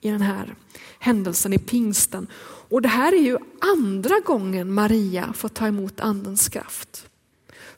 i 0.00 0.10
den 0.10 0.22
här 0.22 0.54
händelsen 0.98 1.52
i 1.52 1.58
pingsten. 1.58 2.26
Och 2.68 2.82
det 2.82 2.88
här 2.88 3.12
är 3.12 3.22
ju 3.22 3.38
andra 3.60 4.20
gången 4.24 4.72
Maria 4.72 5.32
får 5.32 5.48
ta 5.48 5.66
emot 5.66 6.00
andens 6.00 6.48
kraft. 6.48 7.08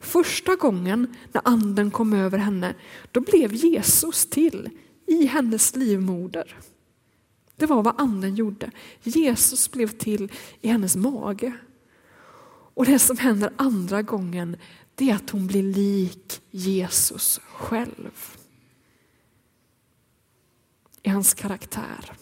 Första 0.00 0.56
gången 0.56 1.16
när 1.32 1.42
anden 1.44 1.90
kom 1.90 2.12
över 2.12 2.38
henne, 2.38 2.74
då 3.12 3.20
blev 3.20 3.54
Jesus 3.54 4.26
till 4.26 4.70
i 5.06 5.26
hennes 5.26 5.76
livmoder. 5.76 6.56
Det 7.56 7.66
var 7.66 7.82
vad 7.82 8.00
anden 8.00 8.34
gjorde. 8.34 8.70
Jesus 9.02 9.70
blev 9.70 9.88
till 9.88 10.32
i 10.60 10.68
hennes 10.68 10.96
mage. 10.96 11.52
Och 12.74 12.86
det 12.86 12.98
som 12.98 13.18
händer 13.18 13.52
andra 13.56 14.02
gången 14.02 14.56
det 14.94 15.10
är 15.10 15.14
att 15.14 15.30
hon 15.30 15.46
blir 15.46 15.62
lik 15.62 16.42
Jesus 16.50 17.40
själv. 17.46 18.36
I 21.02 21.08
hans 21.08 21.34
karaktär. 21.34 22.12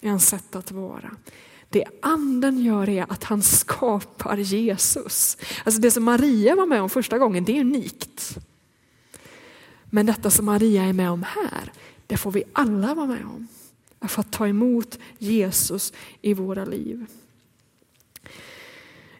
I 0.00 0.08
hans 0.08 0.28
sätt 0.28 0.56
att 0.56 0.72
vara. 0.72 1.16
Det 1.68 1.84
anden 2.02 2.58
gör 2.58 2.88
är 2.88 3.12
att 3.12 3.24
han 3.24 3.42
skapar 3.42 4.36
Jesus. 4.36 5.36
Alltså 5.64 5.80
det 5.80 5.90
som 5.90 6.04
Maria 6.04 6.54
var 6.54 6.66
med 6.66 6.82
om 6.82 6.90
första 6.90 7.18
gången, 7.18 7.44
det 7.44 7.56
är 7.56 7.60
unikt. 7.60 8.38
Men 9.94 10.06
detta 10.06 10.30
som 10.30 10.46
Maria 10.46 10.84
är 10.84 10.92
med 10.92 11.10
om 11.10 11.22
här, 11.22 11.72
det 12.06 12.16
får 12.16 12.32
vi 12.32 12.44
alla 12.52 12.94
vara 12.94 13.06
med 13.06 13.24
om. 13.24 13.48
För 14.08 14.20
att 14.20 14.32
ta 14.32 14.48
emot 14.48 14.98
Jesus 15.18 15.92
i 16.22 16.34
våra 16.34 16.64
liv. 16.64 17.06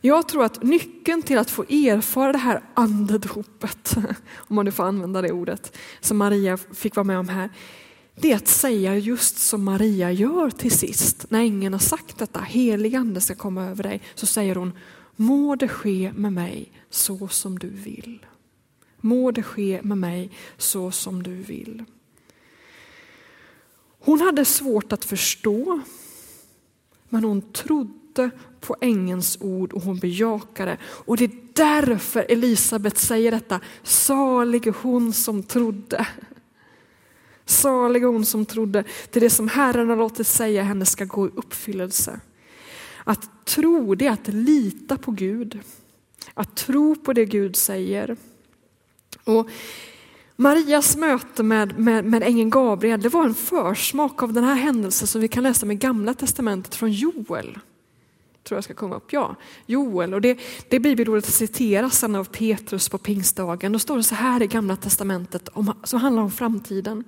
Jag 0.01 0.29
tror 0.29 0.45
att 0.45 0.63
nyckeln 0.63 1.23
till 1.23 1.39
att 1.39 1.51
få 1.51 1.63
erfara 1.63 2.33
det 2.33 2.39
här 2.39 2.63
andedopet, 2.75 3.97
om 4.37 4.57
man 4.57 4.65
nu 4.65 4.73
får 4.73 4.85
använda 4.85 5.23
det 5.23 5.33
ordet, 5.33 5.77
som 6.01 6.17
Maria 6.17 6.57
fick 6.57 6.97
vara 6.97 7.05
med 7.05 7.19
om 7.19 7.29
här, 7.29 7.51
det 8.15 8.33
är 8.33 8.37
att 8.37 8.49
säga 8.49 8.97
just 8.99 9.39
som 9.39 9.65
Maria 9.65 10.13
gör 10.13 10.51
till 10.51 10.79
sist. 10.79 11.31
När 11.31 11.41
ängeln 11.41 11.75
har 11.75 11.81
sagt 11.81 12.19
detta, 12.19 12.41
helig 12.41 12.95
ande 12.95 13.21
ska 13.21 13.35
komma 13.35 13.65
över 13.65 13.83
dig, 13.83 14.03
så 14.15 14.27
säger 14.27 14.55
hon, 14.55 14.73
må 15.17 15.57
det 15.57 15.69
ske 15.69 16.13
med 16.17 16.33
mig 16.33 16.73
så 16.91 17.29
som 17.29 17.59
du 17.59 17.69
vill. 17.69 18.27
Må 19.05 19.31
det 19.31 19.43
ske 19.43 19.81
med 19.83 19.99
mig 19.99 20.31
så 20.57 20.91
som 20.91 21.23
du 21.23 21.35
vill. 21.35 21.85
Hon 23.99 24.21
hade 24.21 24.45
svårt 24.45 24.93
att 24.93 25.05
förstå, 25.05 25.81
men 27.09 27.25
hon 27.25 27.53
trodde 27.53 28.31
på 28.61 28.77
ängens 28.81 29.39
ord 29.41 29.73
och 29.73 29.83
hon 29.83 29.99
bejakade. 29.99 30.79
Och 30.83 31.17
det 31.17 31.25
är 31.25 31.31
därför 31.53 32.27
Elisabet 32.29 32.99
säger 32.99 33.31
detta, 33.31 33.61
salig 33.83 34.67
hon 34.67 35.13
som 35.13 35.43
trodde. 35.43 36.07
Salig 37.45 38.03
hon 38.03 38.25
som 38.25 38.47
trodde, 38.47 38.85
till 39.11 39.23
det 39.23 39.31
som 39.31 39.49
Herren 39.49 39.89
har 39.89 39.97
låtit 39.97 40.27
säga 40.27 40.63
henne 40.63 40.87
ska 40.87 41.05
gå 41.05 41.27
i 41.27 41.31
uppfyllelse. 41.35 42.21
Att 43.05 43.45
tro 43.45 43.95
det 43.95 44.07
är 44.07 44.13
att 44.13 44.29
lita 44.29 44.99
på 44.99 45.11
Gud, 45.11 45.61
att 46.35 46.57
tro 46.57 46.97
på 46.97 47.13
det 47.13 47.25
Gud 47.25 47.57
säger. 47.57 48.17
Och 49.25 49.49
Marias 50.37 50.97
möte 50.97 51.43
med, 51.43 51.79
med, 51.79 52.05
med 52.05 52.23
ängeln 52.23 52.51
Gabriel 52.51 53.03
det 53.03 53.09
var 53.09 53.25
en 53.25 53.35
försmak 53.35 54.23
av 54.23 54.33
den 54.33 54.45
här 54.45 54.55
händelsen 54.55 55.09
som 55.09 55.21
vi 55.21 55.29
kan 55.29 55.43
läsa 55.43 55.67
med 55.67 55.79
gamla 55.79 56.15
testamentet 56.15 56.75
från 56.75 56.93
Joel. 56.93 57.59
Tror 58.43 58.57
jag 58.57 58.65
ska 58.65 58.75
komma 58.75 58.97
upp, 58.97 59.13
ja. 59.13 59.37
Joel. 59.67 60.15
Och 60.15 60.21
det, 60.21 60.39
det 60.69 60.81
bibelordet 60.81 61.25
citeras 61.25 61.99
sen 61.99 62.15
av 62.15 62.25
Petrus 62.25 62.89
på 62.89 62.99
pingstdagen. 62.99 63.73
Då 63.73 63.79
står 63.79 63.97
det 63.97 64.03
så 64.03 64.15
här 64.15 64.43
i 64.43 64.47
gamla 64.47 64.77
testamentet 64.77 65.49
om, 65.49 65.73
som 65.85 66.01
handlar 66.01 66.23
om 66.23 66.31
framtiden. 66.31 67.05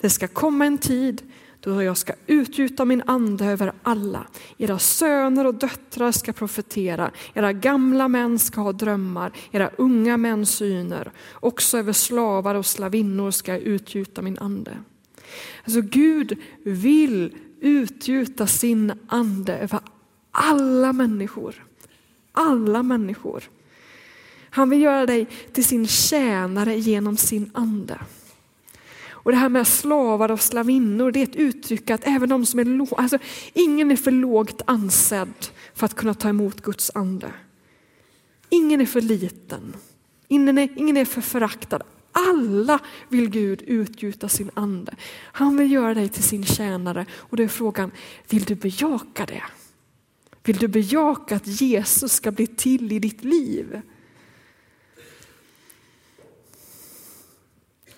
Det 0.00 0.10
ska 0.10 0.28
komma 0.28 0.66
en 0.66 0.78
tid 0.78 1.22
då 1.60 1.82
jag 1.82 1.96
ska 1.96 2.12
utgjuta 2.26 2.84
min 2.84 3.02
ande 3.06 3.44
över 3.44 3.72
alla. 3.82 4.26
Era 4.58 4.78
söner 4.78 5.46
och 5.46 5.54
döttrar 5.54 6.12
ska 6.12 6.32
profetera, 6.32 7.10
era 7.34 7.52
gamla 7.52 8.08
män 8.08 8.38
ska 8.38 8.60
ha 8.60 8.72
drömmar, 8.72 9.32
era 9.50 9.70
unga 9.78 10.16
män 10.16 10.46
syner. 10.46 11.12
Också 11.32 11.78
över 11.78 11.92
slavar 11.92 12.54
och 12.54 12.66
slavinnor 12.66 13.30
ska 13.30 13.52
jag 13.52 13.60
utgjuta 13.60 14.22
min 14.22 14.38
ande. 14.38 14.76
Alltså 15.64 15.80
Gud 15.80 16.38
vill 16.64 17.34
utgjuta 17.60 18.46
sin 18.46 18.92
ande 19.08 19.58
över 19.58 19.80
alla 20.30 20.92
människor. 20.92 21.64
Alla 22.32 22.82
människor. 22.82 23.50
Han 24.50 24.70
vill 24.70 24.82
göra 24.82 25.06
dig 25.06 25.26
till 25.52 25.64
sin 25.64 25.86
tjänare 25.86 26.76
genom 26.76 27.16
sin 27.16 27.50
ande. 27.54 27.98
Och 29.22 29.30
det 29.30 29.36
här 29.36 29.48
med 29.48 29.66
slavar 29.66 30.30
och 30.30 30.40
slavinnor, 30.40 31.10
det 31.10 31.20
är 31.20 31.24
ett 31.24 31.36
uttryck 31.36 31.90
att 31.90 32.06
även 32.06 32.28
de 32.28 32.46
som 32.46 32.60
är 32.60 32.64
låg, 32.64 32.88
alltså 32.96 33.18
ingen 33.52 33.90
är 33.90 33.96
för 33.96 34.10
lågt 34.10 34.62
ansedd 34.64 35.46
för 35.74 35.86
att 35.86 35.94
kunna 35.94 36.14
ta 36.14 36.28
emot 36.28 36.60
Guds 36.60 36.90
ande. 36.94 37.32
Ingen 38.48 38.80
är 38.80 38.86
för 38.86 39.00
liten, 39.00 39.76
ingen 40.28 40.58
är, 40.58 40.68
ingen 40.76 40.96
är 40.96 41.04
för 41.04 41.20
föraktad. 41.20 41.82
Alla 42.12 42.78
vill 43.08 43.30
Gud 43.30 43.62
utgjuta 43.62 44.28
sin 44.28 44.50
ande. 44.54 44.94
Han 45.32 45.56
vill 45.56 45.72
göra 45.72 45.94
dig 45.94 46.08
till 46.08 46.22
sin 46.22 46.44
tjänare 46.44 47.06
och 47.12 47.36
då 47.36 47.42
är 47.42 47.48
frågan, 47.48 47.90
vill 48.28 48.44
du 48.44 48.54
bejaka 48.54 49.26
det? 49.26 49.42
Vill 50.42 50.56
du 50.56 50.68
bejaka 50.68 51.36
att 51.36 51.46
Jesus 51.46 52.12
ska 52.12 52.30
bli 52.30 52.46
till 52.46 52.92
i 52.92 52.98
ditt 52.98 53.24
liv? 53.24 53.80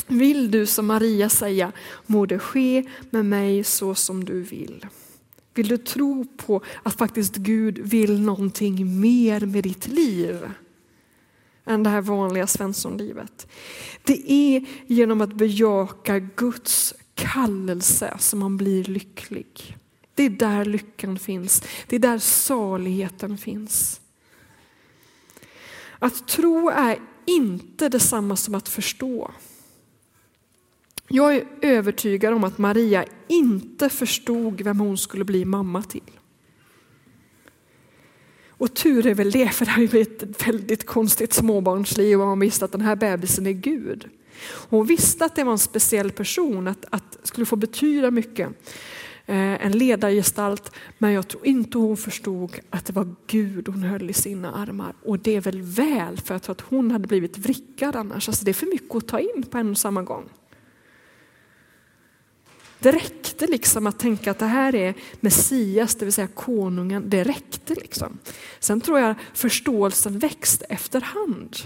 Vill 0.07 0.51
du 0.51 0.67
som 0.67 0.87
Maria 0.87 1.29
säga, 1.29 1.73
må 2.07 2.27
det 2.27 2.39
ske 2.39 2.85
med 3.11 3.25
mig 3.25 3.65
så 3.65 3.95
som 3.95 4.25
du 4.25 4.43
vill. 4.43 4.87
Vill 5.55 5.69
du 5.69 5.77
tro 5.77 6.25
på 6.37 6.63
att 6.83 6.99
faktiskt 6.99 7.37
Gud 7.37 7.79
vill 7.79 8.21
någonting 8.21 9.01
mer 9.01 9.41
med 9.41 9.65
ditt 9.65 9.87
liv 9.87 10.51
än 11.65 11.83
det 11.83 11.91
här 11.91 12.01
vanliga 12.01 12.47
svenssonlivet? 12.47 13.47
Det 14.03 14.33
är 14.33 14.65
genom 14.87 15.21
att 15.21 15.35
bejaka 15.35 16.19
Guds 16.19 16.95
kallelse 17.15 18.17
som 18.19 18.39
man 18.39 18.57
blir 18.57 18.85
lycklig. 18.85 19.77
Det 20.15 20.23
är 20.23 20.31
där 20.31 20.65
lyckan 20.65 21.19
finns. 21.19 21.63
Det 21.87 21.97
är 21.97 22.01
där 22.01 22.19
saligheten 22.19 23.39
finns. 23.39 24.01
Att 25.99 26.29
tro 26.29 26.69
är 26.69 26.99
inte 27.27 27.89
detsamma 27.89 28.37
som 28.37 28.55
att 28.55 28.69
förstå. 28.69 29.31
Jag 31.15 31.35
är 31.35 31.45
övertygad 31.61 32.35
om 32.35 32.45
att 32.45 32.59
Maria 32.59 33.05
inte 33.29 33.89
förstod 33.89 34.61
vem 34.61 34.81
hon 34.81 34.99
skulle 34.99 35.25
bli 35.25 35.45
mamma 35.45 35.83
till. 35.83 36.11
Och 38.49 38.75
tur 38.75 39.07
är 39.07 39.15
väl 39.15 39.31
det, 39.31 39.49
för 39.49 39.65
det 39.65 39.71
har 39.71 39.83
ju 39.83 39.89
blivit 39.89 40.23
ett 40.23 40.49
väldigt 40.49 40.87
konstigt 40.87 41.33
småbarnsliv 41.33 42.21
och 42.21 42.27
man 42.27 42.41
visste 42.41 42.65
att 42.65 42.73
den 42.73 42.81
här 42.81 42.97
bebisen 42.97 43.47
är 43.47 43.53
Gud. 43.53 44.09
Hon 44.69 44.87
visste 44.87 45.25
att 45.25 45.37
det 45.37 45.45
var 45.45 45.53
en 45.53 45.59
speciell 45.59 46.11
person, 46.11 46.69
att, 46.69 46.85
att 46.91 47.19
skulle 47.23 47.47
få 47.47 47.57
betyda 47.57 48.11
mycket. 48.11 48.49
Eh, 49.27 49.67
en 49.67 49.73
ledargestalt, 49.73 50.73
men 50.99 51.13
jag 51.13 51.29
tror 51.29 51.47
inte 51.47 51.79
hon 51.79 51.97
förstod 51.97 52.61
att 52.71 52.87
det 52.87 52.93
var 52.93 53.15
Gud 53.27 53.69
hon 53.69 53.83
höll 53.83 54.11
i 54.11 54.13
sina 54.13 54.53
armar. 54.53 54.95
Och 55.05 55.19
det 55.19 55.37
är 55.37 55.41
väl 55.41 55.63
väl, 55.63 56.21
för 56.21 56.35
jag 56.35 56.43
tror 56.43 56.55
att 56.55 56.61
hon 56.61 56.91
hade 56.91 57.09
blivit 57.09 57.39
vrickad 57.39 57.97
annars. 57.97 58.29
Alltså 58.29 58.45
det 58.45 58.51
är 58.51 58.55
för 58.55 58.67
mycket 58.67 58.95
att 58.95 59.09
ta 59.09 59.21
in 59.21 59.43
på 59.51 59.59
en 59.59 59.71
och 59.71 59.79
samma 59.79 60.03
gång. 60.03 60.29
Det 62.83 62.93
räckte 62.93 63.47
liksom 63.47 63.87
att 63.87 63.99
tänka 63.99 64.31
att 64.31 64.39
det 64.39 64.47
här 64.47 64.75
är 64.75 64.95
Messias, 65.21 65.95
det 65.95 66.05
vill 66.05 66.13
säga 66.13 66.27
konungen. 66.27 67.11
Det 67.11 67.25
räckte 67.25 67.75
liksom. 67.75 68.19
Sen 68.61 68.81
tror 68.81 68.99
jag 68.99 69.15
förståelsen 69.35 70.19
växte 70.19 70.65
efterhand. 70.65 71.57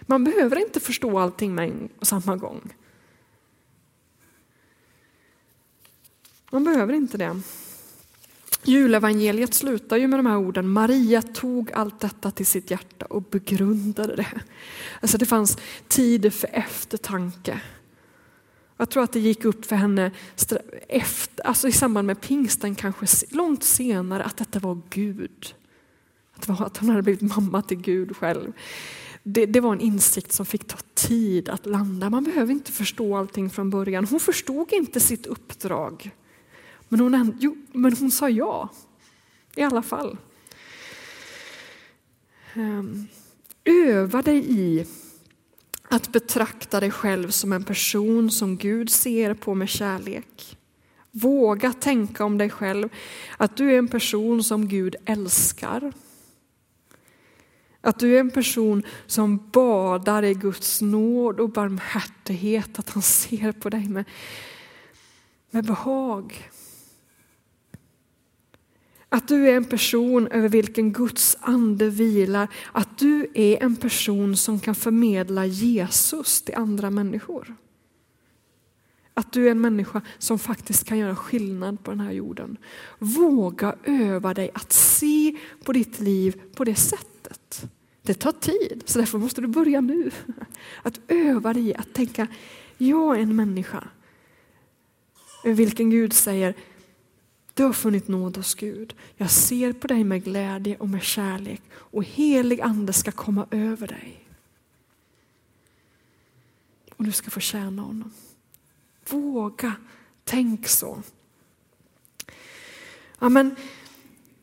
Man 0.00 0.24
behöver 0.24 0.56
inte 0.56 0.80
förstå 0.80 1.18
allting 1.18 1.54
med 1.54 1.68
en 1.68 1.88
och 1.98 2.06
samma 2.06 2.36
gång. 2.36 2.74
Man 6.50 6.64
behöver 6.64 6.94
inte 6.94 7.18
det. 7.18 7.40
Julevangeliet 8.64 9.54
slutar 9.54 9.96
ju 9.96 10.06
med 10.06 10.18
de 10.18 10.26
här 10.26 10.36
orden, 10.36 10.68
Maria 10.68 11.22
tog 11.22 11.72
allt 11.72 12.00
detta 12.00 12.30
till 12.30 12.46
sitt 12.46 12.70
hjärta 12.70 13.06
och 13.06 13.22
begrundade 13.22 14.16
det. 14.16 14.42
Alltså 15.00 15.18
det 15.18 15.26
fanns 15.26 15.58
tid 15.88 16.34
för 16.34 16.48
eftertanke. 16.52 17.60
Jag 18.82 18.90
tror 18.90 19.02
att 19.02 19.12
det 19.12 19.20
gick 19.20 19.44
upp 19.44 19.64
för 19.64 19.76
henne 19.76 20.10
efter, 20.88 21.46
alltså 21.46 21.68
i 21.68 21.72
samband 21.72 22.06
med 22.06 22.20
pingsten, 22.20 22.74
kanske 22.74 23.26
långt 23.30 23.64
senare, 23.64 24.24
att 24.24 24.36
detta 24.36 24.58
var 24.58 24.80
Gud. 24.90 25.54
Att, 26.34 26.48
var, 26.48 26.66
att 26.66 26.76
hon 26.76 26.88
hade 26.88 27.02
blivit 27.02 27.36
mamma 27.36 27.62
till 27.62 27.76
Gud 27.76 28.16
själv. 28.16 28.52
Det, 29.22 29.46
det, 29.46 29.60
var 29.60 29.72
en 29.72 29.80
insikt 29.80 30.32
som 30.32 30.46
fick 30.46 30.66
ta 30.66 30.76
tid 30.94 31.48
att 31.48 31.66
landa. 31.66 32.10
Man 32.10 32.24
behöver 32.24 32.52
inte 32.52 32.72
förstå 32.72 33.16
allting 33.16 33.50
från 33.50 33.70
början. 33.70 34.04
Hon 34.04 34.20
förstod 34.20 34.72
inte 34.72 35.00
sitt 35.00 35.26
uppdrag. 35.26 36.10
Men 36.88 37.00
hon, 37.00 37.36
jo, 37.40 37.56
men 37.72 37.96
hon 37.96 38.10
sa 38.10 38.28
ja, 38.28 38.68
i 39.54 39.62
alla 39.62 39.82
fall. 39.82 40.16
Um, 42.56 43.06
öva 43.64 44.22
dig 44.22 44.44
i 44.50 44.86
att 45.92 46.12
betrakta 46.12 46.80
dig 46.80 46.90
själv 46.90 47.30
som 47.30 47.52
en 47.52 47.64
person 47.64 48.30
som 48.30 48.56
Gud 48.56 48.90
ser 48.90 49.34
på 49.34 49.54
med 49.54 49.68
kärlek. 49.68 50.58
Våga 51.10 51.72
tänka 51.72 52.24
om 52.24 52.38
dig 52.38 52.50
själv 52.50 52.88
att 53.36 53.56
du 53.56 53.74
är 53.74 53.78
en 53.78 53.88
person 53.88 54.44
som 54.44 54.68
Gud 54.68 54.96
älskar. 55.04 55.92
Att 57.80 57.98
du 57.98 58.16
är 58.16 58.20
en 58.20 58.30
person 58.30 58.82
som 59.06 59.50
badar 59.50 60.22
i 60.22 60.34
Guds 60.34 60.80
nåd 60.80 61.40
och 61.40 61.50
barmhärtighet, 61.50 62.78
att 62.78 62.90
han 62.90 63.02
ser 63.02 63.52
på 63.52 63.68
dig 63.68 63.88
med, 63.88 64.04
med 65.50 65.64
behag. 65.64 66.50
Att 69.12 69.28
du 69.28 69.48
är 69.48 69.56
en 69.56 69.64
person 69.64 70.28
över 70.28 70.48
vilken 70.48 70.92
Guds 70.92 71.36
ande 71.40 71.90
vilar. 71.90 72.48
Att 72.72 72.98
du 72.98 73.26
är 73.34 73.62
en 73.62 73.76
person 73.76 74.36
som 74.36 74.60
kan 74.60 74.74
förmedla 74.74 75.46
Jesus 75.46 76.42
till 76.42 76.54
andra 76.54 76.90
människor. 76.90 77.54
Att 79.14 79.32
du 79.32 79.46
är 79.46 79.50
en 79.50 79.60
människa 79.60 80.02
som 80.18 80.38
faktiskt 80.38 80.84
kan 80.84 80.98
göra 80.98 81.16
skillnad 81.16 81.84
på 81.84 81.90
den 81.90 82.00
här 82.00 82.12
jorden. 82.12 82.56
Våga 82.98 83.76
öva 83.84 84.34
dig 84.34 84.50
att 84.54 84.72
se 84.72 85.36
på 85.64 85.72
ditt 85.72 86.00
liv 86.00 86.40
på 86.54 86.64
det 86.64 86.74
sättet. 86.74 87.64
Det 88.02 88.14
tar 88.14 88.32
tid, 88.32 88.82
så 88.86 88.98
därför 88.98 89.18
måste 89.18 89.40
du 89.40 89.46
börja 89.46 89.80
nu. 89.80 90.10
Att 90.82 91.00
öva 91.08 91.52
dig 91.52 91.74
att 91.74 91.94
tänka, 91.94 92.26
jag 92.78 93.16
är 93.16 93.22
en 93.22 93.36
människa 93.36 93.88
över 95.44 95.54
vilken 95.54 95.90
Gud 95.90 96.12
säger 96.12 96.54
du 97.54 97.62
har 97.62 97.72
funnit 97.72 98.08
nåd 98.08 98.36
hos 98.36 98.54
Gud. 98.54 98.94
Jag 99.16 99.30
ser 99.30 99.72
på 99.72 99.86
dig 99.86 100.04
med 100.04 100.24
glädje 100.24 100.76
och 100.76 100.88
med 100.88 101.02
kärlek 101.02 101.62
och 101.74 102.04
helig 102.04 102.60
ande 102.60 102.92
ska 102.92 103.12
komma 103.12 103.46
över 103.50 103.86
dig. 103.86 104.24
Och 106.96 107.04
du 107.04 107.12
ska 107.12 107.30
få 107.30 107.40
tjäna 107.40 107.82
honom. 107.82 108.12
Våga, 109.08 109.74
tänk 110.24 110.68
så. 110.68 111.02
Ja, 113.18 113.28
men, 113.28 113.56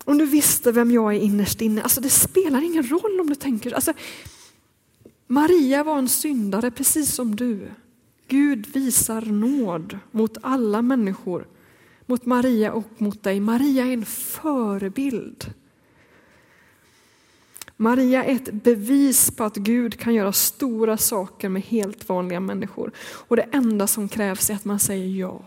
om 0.06 0.18
du 0.18 0.26
visste 0.26 0.72
vem 0.72 0.92
jag 0.92 1.16
är 1.16 1.20
innerst 1.20 1.62
inne, 1.62 1.82
alltså 1.82 2.02
det 2.02 2.10
spelar 2.10 2.62
ingen 2.62 2.90
roll 2.90 3.20
om 3.20 3.28
du 3.28 3.36
tänker, 3.36 3.74
alltså, 3.74 3.94
Maria 5.28 5.84
var 5.84 5.98
en 5.98 6.10
syndare 6.10 6.72
precis 6.72 7.14
som 7.14 7.36
du. 7.36 7.70
Gud 8.28 8.68
visar 8.68 9.22
nåd 9.22 10.00
mot 10.12 10.38
alla 10.42 10.82
människor, 10.82 11.48
mot 12.10 12.26
Maria 12.26 12.74
och 12.74 13.02
mot 13.02 13.24
dig. 13.24 13.40
Maria 13.40 13.86
är 13.86 13.94
en 13.94 14.06
förebild. 14.06 15.54
Maria 17.78 18.24
är 18.26 18.36
ett 18.36 18.54
bevis 18.54 19.32
på 19.32 19.44
att 19.44 19.56
Gud 19.56 20.00
kan 20.00 20.14
göra 20.14 20.34
stora 20.34 20.98
saker 20.98 21.50
med 21.50 21.62
helt 21.62 22.10
vanliga 22.10 22.40
människor. 22.40 22.92
Och 23.00 23.36
det 23.36 23.48
enda 23.52 23.88
som 23.88 24.08
krävs 24.08 24.50
är 24.50 24.54
att 24.54 24.66
man 24.66 24.80
säger 24.80 25.20
ja. 25.20 25.42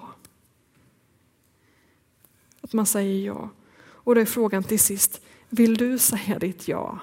Att 2.61 2.73
man 2.73 2.87
säger 2.87 3.27
ja. 3.27 3.51
Och 3.79 4.15
då 4.15 4.21
är 4.21 4.25
frågan 4.25 4.65
till 4.65 4.81
sist, 4.81 5.21
vill 5.49 5.77
du 5.77 5.99
säga 5.99 6.39
ditt 6.39 6.69
ja? 6.69 6.99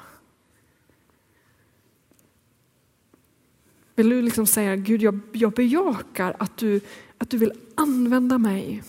Vill 3.95 4.09
du 4.09 4.21
liksom 4.21 4.47
säga, 4.47 4.75
Gud 4.75 5.01
jag, 5.01 5.19
jag 5.31 5.53
bejakar 5.53 6.35
att 6.39 6.57
du, 6.57 6.81
att 7.17 7.29
du 7.29 7.37
vill 7.37 7.53
använda 7.75 8.37
mig. 8.37 8.83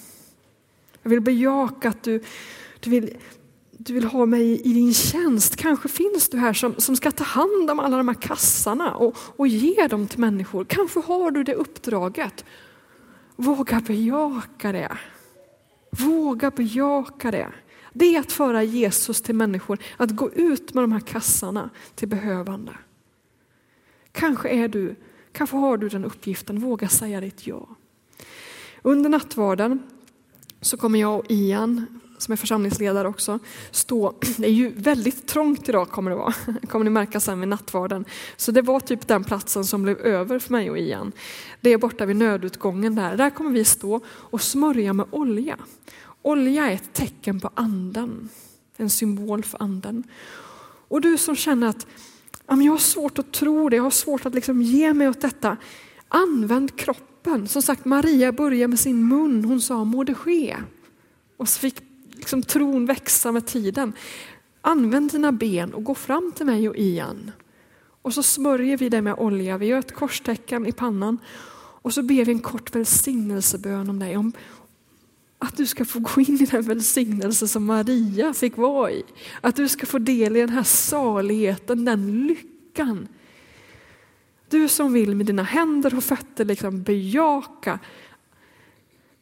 Jag 1.02 1.10
vill 1.10 1.20
bejaka 1.20 1.88
att 1.88 2.02
du, 2.02 2.22
du, 2.80 2.90
vill, 2.90 3.16
du 3.70 3.94
vill 3.94 4.04
ha 4.04 4.26
mig 4.26 4.60
i 4.60 4.72
din 4.72 4.94
tjänst. 4.94 5.56
Kanske 5.56 5.88
finns 5.88 6.28
du 6.28 6.38
här 6.38 6.52
som, 6.52 6.74
som 6.78 6.96
ska 6.96 7.10
ta 7.10 7.24
hand 7.24 7.70
om 7.70 7.80
alla 7.80 7.96
de 7.96 8.08
här 8.08 8.14
kassarna 8.14 8.94
och, 8.94 9.16
och 9.36 9.48
ge 9.48 9.86
dem 9.86 10.06
till 10.06 10.18
människor. 10.18 10.64
Kanske 10.64 11.00
har 11.00 11.30
du 11.30 11.44
det 11.44 11.54
uppdraget. 11.54 12.44
Våga 13.36 13.80
bejaka 13.80 14.72
det. 14.72 14.96
Våga 15.90 16.50
bejaka 16.50 17.30
det. 17.30 17.52
Det 17.92 18.16
är 18.16 18.20
att 18.20 18.32
föra 18.32 18.62
Jesus 18.62 19.22
till 19.22 19.34
människor, 19.34 19.78
att 19.96 20.10
gå 20.10 20.30
ut 20.30 20.74
med 20.74 20.84
de 20.84 20.92
här 20.92 21.00
kassarna 21.00 21.70
till 21.94 22.08
behövande. 22.08 22.72
Kanske 24.12 24.48
är 24.48 24.68
du, 24.68 24.96
kanske 25.32 25.56
har 25.56 25.76
du 25.76 25.88
den 25.88 26.04
uppgiften, 26.04 26.60
våga 26.60 26.88
säga 26.88 27.20
ditt 27.20 27.46
ja. 27.46 27.68
Under 28.82 29.10
nattvarden 29.10 29.82
så 30.60 30.76
kommer 30.76 30.98
jag 30.98 31.18
och 31.18 31.24
Ian, 31.28 31.86
som 32.18 32.32
är 32.32 32.36
församlingsledare 32.36 33.08
också, 33.08 33.38
stå, 33.70 34.14
det 34.36 34.46
är 34.46 34.52
ju 34.52 34.70
väldigt 34.70 35.26
trångt 35.26 35.68
idag 35.68 35.90
kommer 35.90 36.10
det 36.10 36.16
vara, 36.16 36.34
kommer 36.68 36.84
ni 36.84 36.90
märka 36.90 37.20
sen 37.20 37.40
vid 37.40 37.48
nattvarden. 37.48 38.04
Så 38.36 38.52
det 38.52 38.62
var 38.62 38.80
typ 38.80 39.08
den 39.08 39.24
platsen 39.24 39.64
som 39.64 39.82
blev 39.82 39.98
över 39.98 40.38
för 40.38 40.52
mig 40.52 40.70
och 40.70 40.78
Ian. 40.78 41.12
Det 41.60 41.70
är 41.70 41.78
borta 41.78 42.06
vid 42.06 42.16
nödutgången 42.16 42.94
där, 42.94 43.16
där 43.16 43.30
kommer 43.30 43.50
vi 43.50 43.64
stå 43.64 44.00
och 44.06 44.42
smörja 44.42 44.92
med 44.92 45.06
olja. 45.10 45.56
Olja 46.22 46.70
är 46.70 46.74
ett 46.74 46.92
tecken 46.92 47.40
på 47.40 47.50
anden, 47.54 48.28
en 48.76 48.90
symbol 48.90 49.44
för 49.44 49.62
anden. 49.62 50.04
Och 50.88 51.00
du 51.00 51.18
som 51.18 51.36
känner 51.36 51.66
att 51.66 51.86
jag 52.46 52.72
har 52.72 52.78
svårt 52.78 53.18
att 53.18 53.32
tro 53.32 53.68
det, 53.68 53.76
jag 53.76 53.82
har 53.82 53.90
svårt 53.90 54.26
att 54.26 54.34
liksom 54.34 54.62
ge 54.62 54.94
mig 54.94 55.08
åt 55.08 55.20
detta. 55.20 55.56
Använd 56.08 56.76
kroppen. 57.22 57.48
Som 57.48 57.62
sagt, 57.62 57.84
Maria 57.84 58.32
började 58.32 58.68
med 58.68 58.80
sin 58.80 59.08
mun, 59.08 59.44
hon 59.44 59.60
sa 59.60 59.84
må 59.84 60.04
det 60.04 60.14
ske. 60.14 60.56
Och 61.36 61.48
så 61.48 61.58
fick 61.58 61.82
liksom 62.16 62.42
tron 62.42 62.86
växa 62.86 63.32
med 63.32 63.46
tiden. 63.46 63.92
Använd 64.62 65.12
dina 65.12 65.32
ben 65.32 65.74
och 65.74 65.84
gå 65.84 65.94
fram 65.94 66.32
till 66.36 66.46
mig 66.46 66.68
och 66.68 66.76
Ian. 66.76 67.30
Och 68.02 68.14
så 68.14 68.22
smörjer 68.22 68.76
vi 68.76 68.88
det 68.88 69.02
med 69.02 69.14
olja, 69.14 69.58
vi 69.58 69.66
gör 69.66 69.78
ett 69.78 69.94
korstecken 69.94 70.66
i 70.66 70.72
pannan 70.72 71.18
och 71.82 71.94
så 71.94 72.02
ber 72.02 72.24
vi 72.24 72.32
en 72.32 72.40
kort 72.40 72.74
välsignelsebön 72.74 73.90
om 73.90 73.98
dig. 73.98 74.16
Om, 74.16 74.32
att 75.38 75.56
du 75.56 75.66
ska 75.66 75.84
få 75.84 75.98
gå 75.98 76.20
in 76.20 76.42
i 76.42 76.46
den 76.46 76.62
välsignelse 76.62 77.48
som 77.48 77.64
Maria 77.64 78.34
fick 78.34 78.56
vara 78.56 78.90
i. 78.90 79.02
Att 79.40 79.56
du 79.56 79.68
ska 79.68 79.86
få 79.86 79.98
del 79.98 80.36
i 80.36 80.40
den 80.40 80.48
här 80.48 80.62
saligheten, 80.62 81.84
den 81.84 82.26
lyckan. 82.26 83.08
Du 84.50 84.68
som 84.68 84.92
vill 84.92 85.14
med 85.16 85.26
dina 85.26 85.42
händer 85.42 85.96
och 85.96 86.04
fötter 86.04 86.44
liksom 86.44 86.82
bejaka 86.82 87.78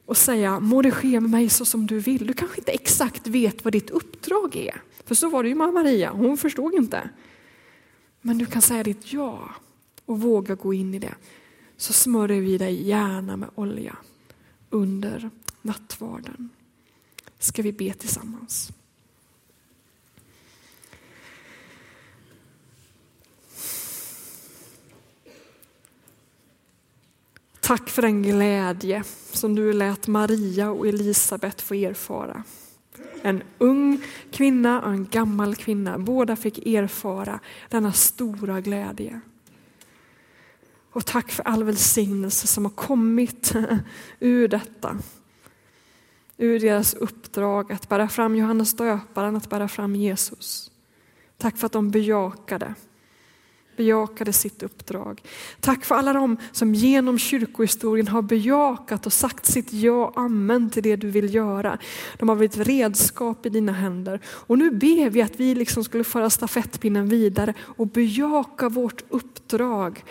och 0.06 0.16
säga 0.16 0.60
må 0.60 0.82
det 0.82 0.90
ske 0.90 1.20
med 1.20 1.30
mig 1.30 1.48
så 1.48 1.64
som 1.64 1.86
du 1.86 1.98
vill. 1.98 2.26
Du 2.26 2.32
kanske 2.32 2.58
inte 2.58 2.72
exakt 2.72 3.26
vet 3.26 3.64
vad 3.64 3.72
ditt 3.72 3.90
uppdrag 3.90 4.56
är. 4.56 4.82
För 5.04 5.14
så 5.14 5.28
var 5.28 5.42
det 5.42 5.48
ju 5.48 5.54
med 5.54 5.72
Maria, 5.72 6.10
hon 6.10 6.36
förstod 6.36 6.74
inte. 6.74 7.10
Men 8.20 8.38
du 8.38 8.46
kan 8.46 8.62
säga 8.62 8.82
ditt 8.82 9.12
ja 9.12 9.50
och 10.04 10.20
våga 10.20 10.54
gå 10.54 10.74
in 10.74 10.94
i 10.94 10.98
det. 10.98 11.14
Så 11.76 11.92
smörjer 11.92 12.40
vi 12.40 12.58
dig 12.58 12.88
gärna 12.88 13.36
med 13.36 13.50
olja 13.54 13.96
under 14.70 15.30
nattvarden 15.62 16.50
ska 17.38 17.62
vi 17.62 17.72
be 17.72 17.92
tillsammans. 17.92 18.72
Tack 27.68 27.90
för 27.90 28.02
den 28.02 28.22
glädje 28.22 29.02
som 29.32 29.54
du 29.54 29.72
lät 29.72 30.06
Maria 30.06 30.70
och 30.70 30.86
Elisabet 30.86 31.60
få 31.60 31.74
erfara. 31.74 32.42
En 33.22 33.42
ung 33.58 34.02
kvinna 34.30 34.82
och 34.82 34.90
en 34.90 35.06
gammal 35.08 35.56
kvinna, 35.56 35.98
båda 35.98 36.36
fick 36.36 36.66
erfara 36.66 37.40
denna 37.68 37.92
stora 37.92 38.60
glädje. 38.60 39.20
Och 40.92 41.06
tack 41.06 41.30
för 41.30 41.42
all 41.42 41.64
välsignelse 41.64 42.46
som 42.46 42.64
har 42.64 42.72
kommit 42.72 43.52
ur 44.20 44.48
detta 44.48 44.98
ur 46.36 46.60
deras 46.60 46.94
uppdrag 46.94 47.72
att 47.72 47.88
bära 47.88 48.08
fram 48.08 48.36
Johannes 48.36 48.74
döparen, 48.74 49.36
att 49.36 49.50
bära 49.50 49.68
fram 49.68 49.96
Jesus. 49.96 50.70
Tack 51.36 51.56
för 51.58 51.66
att 51.66 51.72
de 51.72 51.90
bejakade, 51.90 52.74
bejakade 53.78 54.32
sitt 54.32 54.62
uppdrag. 54.62 55.22
Tack 55.60 55.84
för 55.84 55.94
alla 55.94 56.12
de 56.12 56.36
som 56.52 56.74
genom 56.74 57.18
kyrkohistorien 57.18 58.08
har 58.08 58.22
bejakat 58.22 59.06
och 59.06 59.12
sagt 59.12 59.46
sitt 59.46 59.72
ja, 59.72 60.12
amen 60.16 60.70
till 60.70 60.82
det 60.82 60.96
du 60.96 61.10
vill 61.10 61.34
göra. 61.34 61.78
De 62.18 62.28
har 62.28 62.36
blivit 62.36 62.56
redskap 62.56 63.46
i 63.46 63.48
dina 63.48 63.72
händer. 63.72 64.20
Och 64.26 64.58
nu 64.58 64.70
ber 64.70 65.10
vi 65.10 65.22
att 65.22 65.40
vi 65.40 65.54
liksom 65.54 65.84
skulle 65.84 66.04
föra 66.04 66.30
stafettpinnen 66.30 67.08
vidare 67.08 67.54
och 67.60 67.86
bejaka 67.86 68.68
vårt 68.68 69.04
uppdrag. 69.08 70.04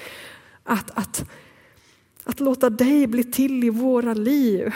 Att, 0.64 0.92
att, 0.98 1.30
att 2.24 2.40
låta 2.40 2.70
dig 2.70 3.08
bli 3.08 3.24
till 3.24 3.64
i 3.64 3.70
våra 3.70 4.14
liv. 4.14 4.74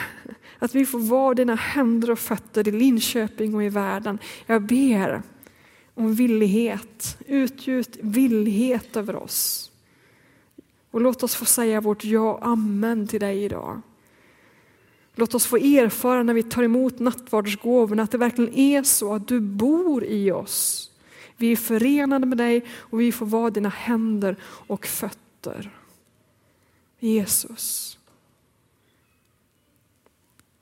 Att 0.58 0.74
vi 0.74 0.86
får 0.86 0.98
vara 0.98 1.34
dina 1.34 1.54
händer 1.54 2.10
och 2.10 2.18
fötter 2.18 2.68
i 2.68 2.70
Linköping 2.70 3.54
och 3.54 3.64
i 3.64 3.68
världen. 3.68 4.18
Jag 4.46 4.62
ber 4.62 5.22
om 5.94 6.14
villighet, 6.14 7.18
utgjut 7.26 7.98
villighet 8.00 8.96
över 8.96 9.16
oss. 9.16 9.70
Och 10.90 11.00
låt 11.00 11.22
oss 11.22 11.34
få 11.34 11.44
säga 11.44 11.80
vårt 11.80 12.04
ja, 12.04 12.38
amen 12.42 13.06
till 13.06 13.20
dig 13.20 13.44
idag. 13.44 13.80
Låt 15.14 15.34
oss 15.34 15.46
få 15.46 15.56
erfara 15.56 16.22
när 16.22 16.34
vi 16.34 16.42
tar 16.42 16.62
emot 16.62 16.98
nattvardsgåvorna 16.98 18.02
att 18.02 18.10
det 18.10 18.18
verkligen 18.18 18.54
är 18.54 18.82
så 18.82 19.14
att 19.14 19.28
du 19.28 19.40
bor 19.40 20.04
i 20.04 20.32
oss. 20.32 20.90
Vi 21.36 21.52
är 21.52 21.56
förenade 21.56 22.26
med 22.26 22.38
dig 22.38 22.64
och 22.70 23.00
vi 23.00 23.12
får 23.12 23.26
vara 23.26 23.50
dina 23.50 23.68
händer 23.68 24.36
och 24.44 24.86
fötter. 24.86 25.70
Jesus. 26.98 27.98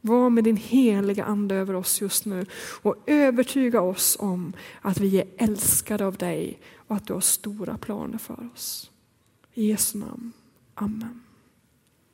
Var 0.01 0.31
med 0.31 0.45
din 0.45 0.57
heliga 0.57 1.25
ande 1.25 1.55
över 1.55 1.75
oss 1.75 2.01
just 2.01 2.25
nu 2.25 2.47
och 2.83 2.97
övertyga 3.07 3.81
oss 3.81 4.17
om 4.21 4.53
att 4.81 5.01
vi 5.01 5.19
är 5.19 5.27
älskade 5.39 6.07
av 6.07 6.17
dig 6.17 6.61
och 6.77 6.97
att 6.97 7.07
du 7.07 7.13
har 7.13 7.21
stora 7.21 7.79
planer 7.79 8.19
för 8.19 8.51
oss. 8.55 8.91
I 9.55 9.69
Jesu 9.69 9.99
namn. 9.99 10.33
Amen. 10.75 11.21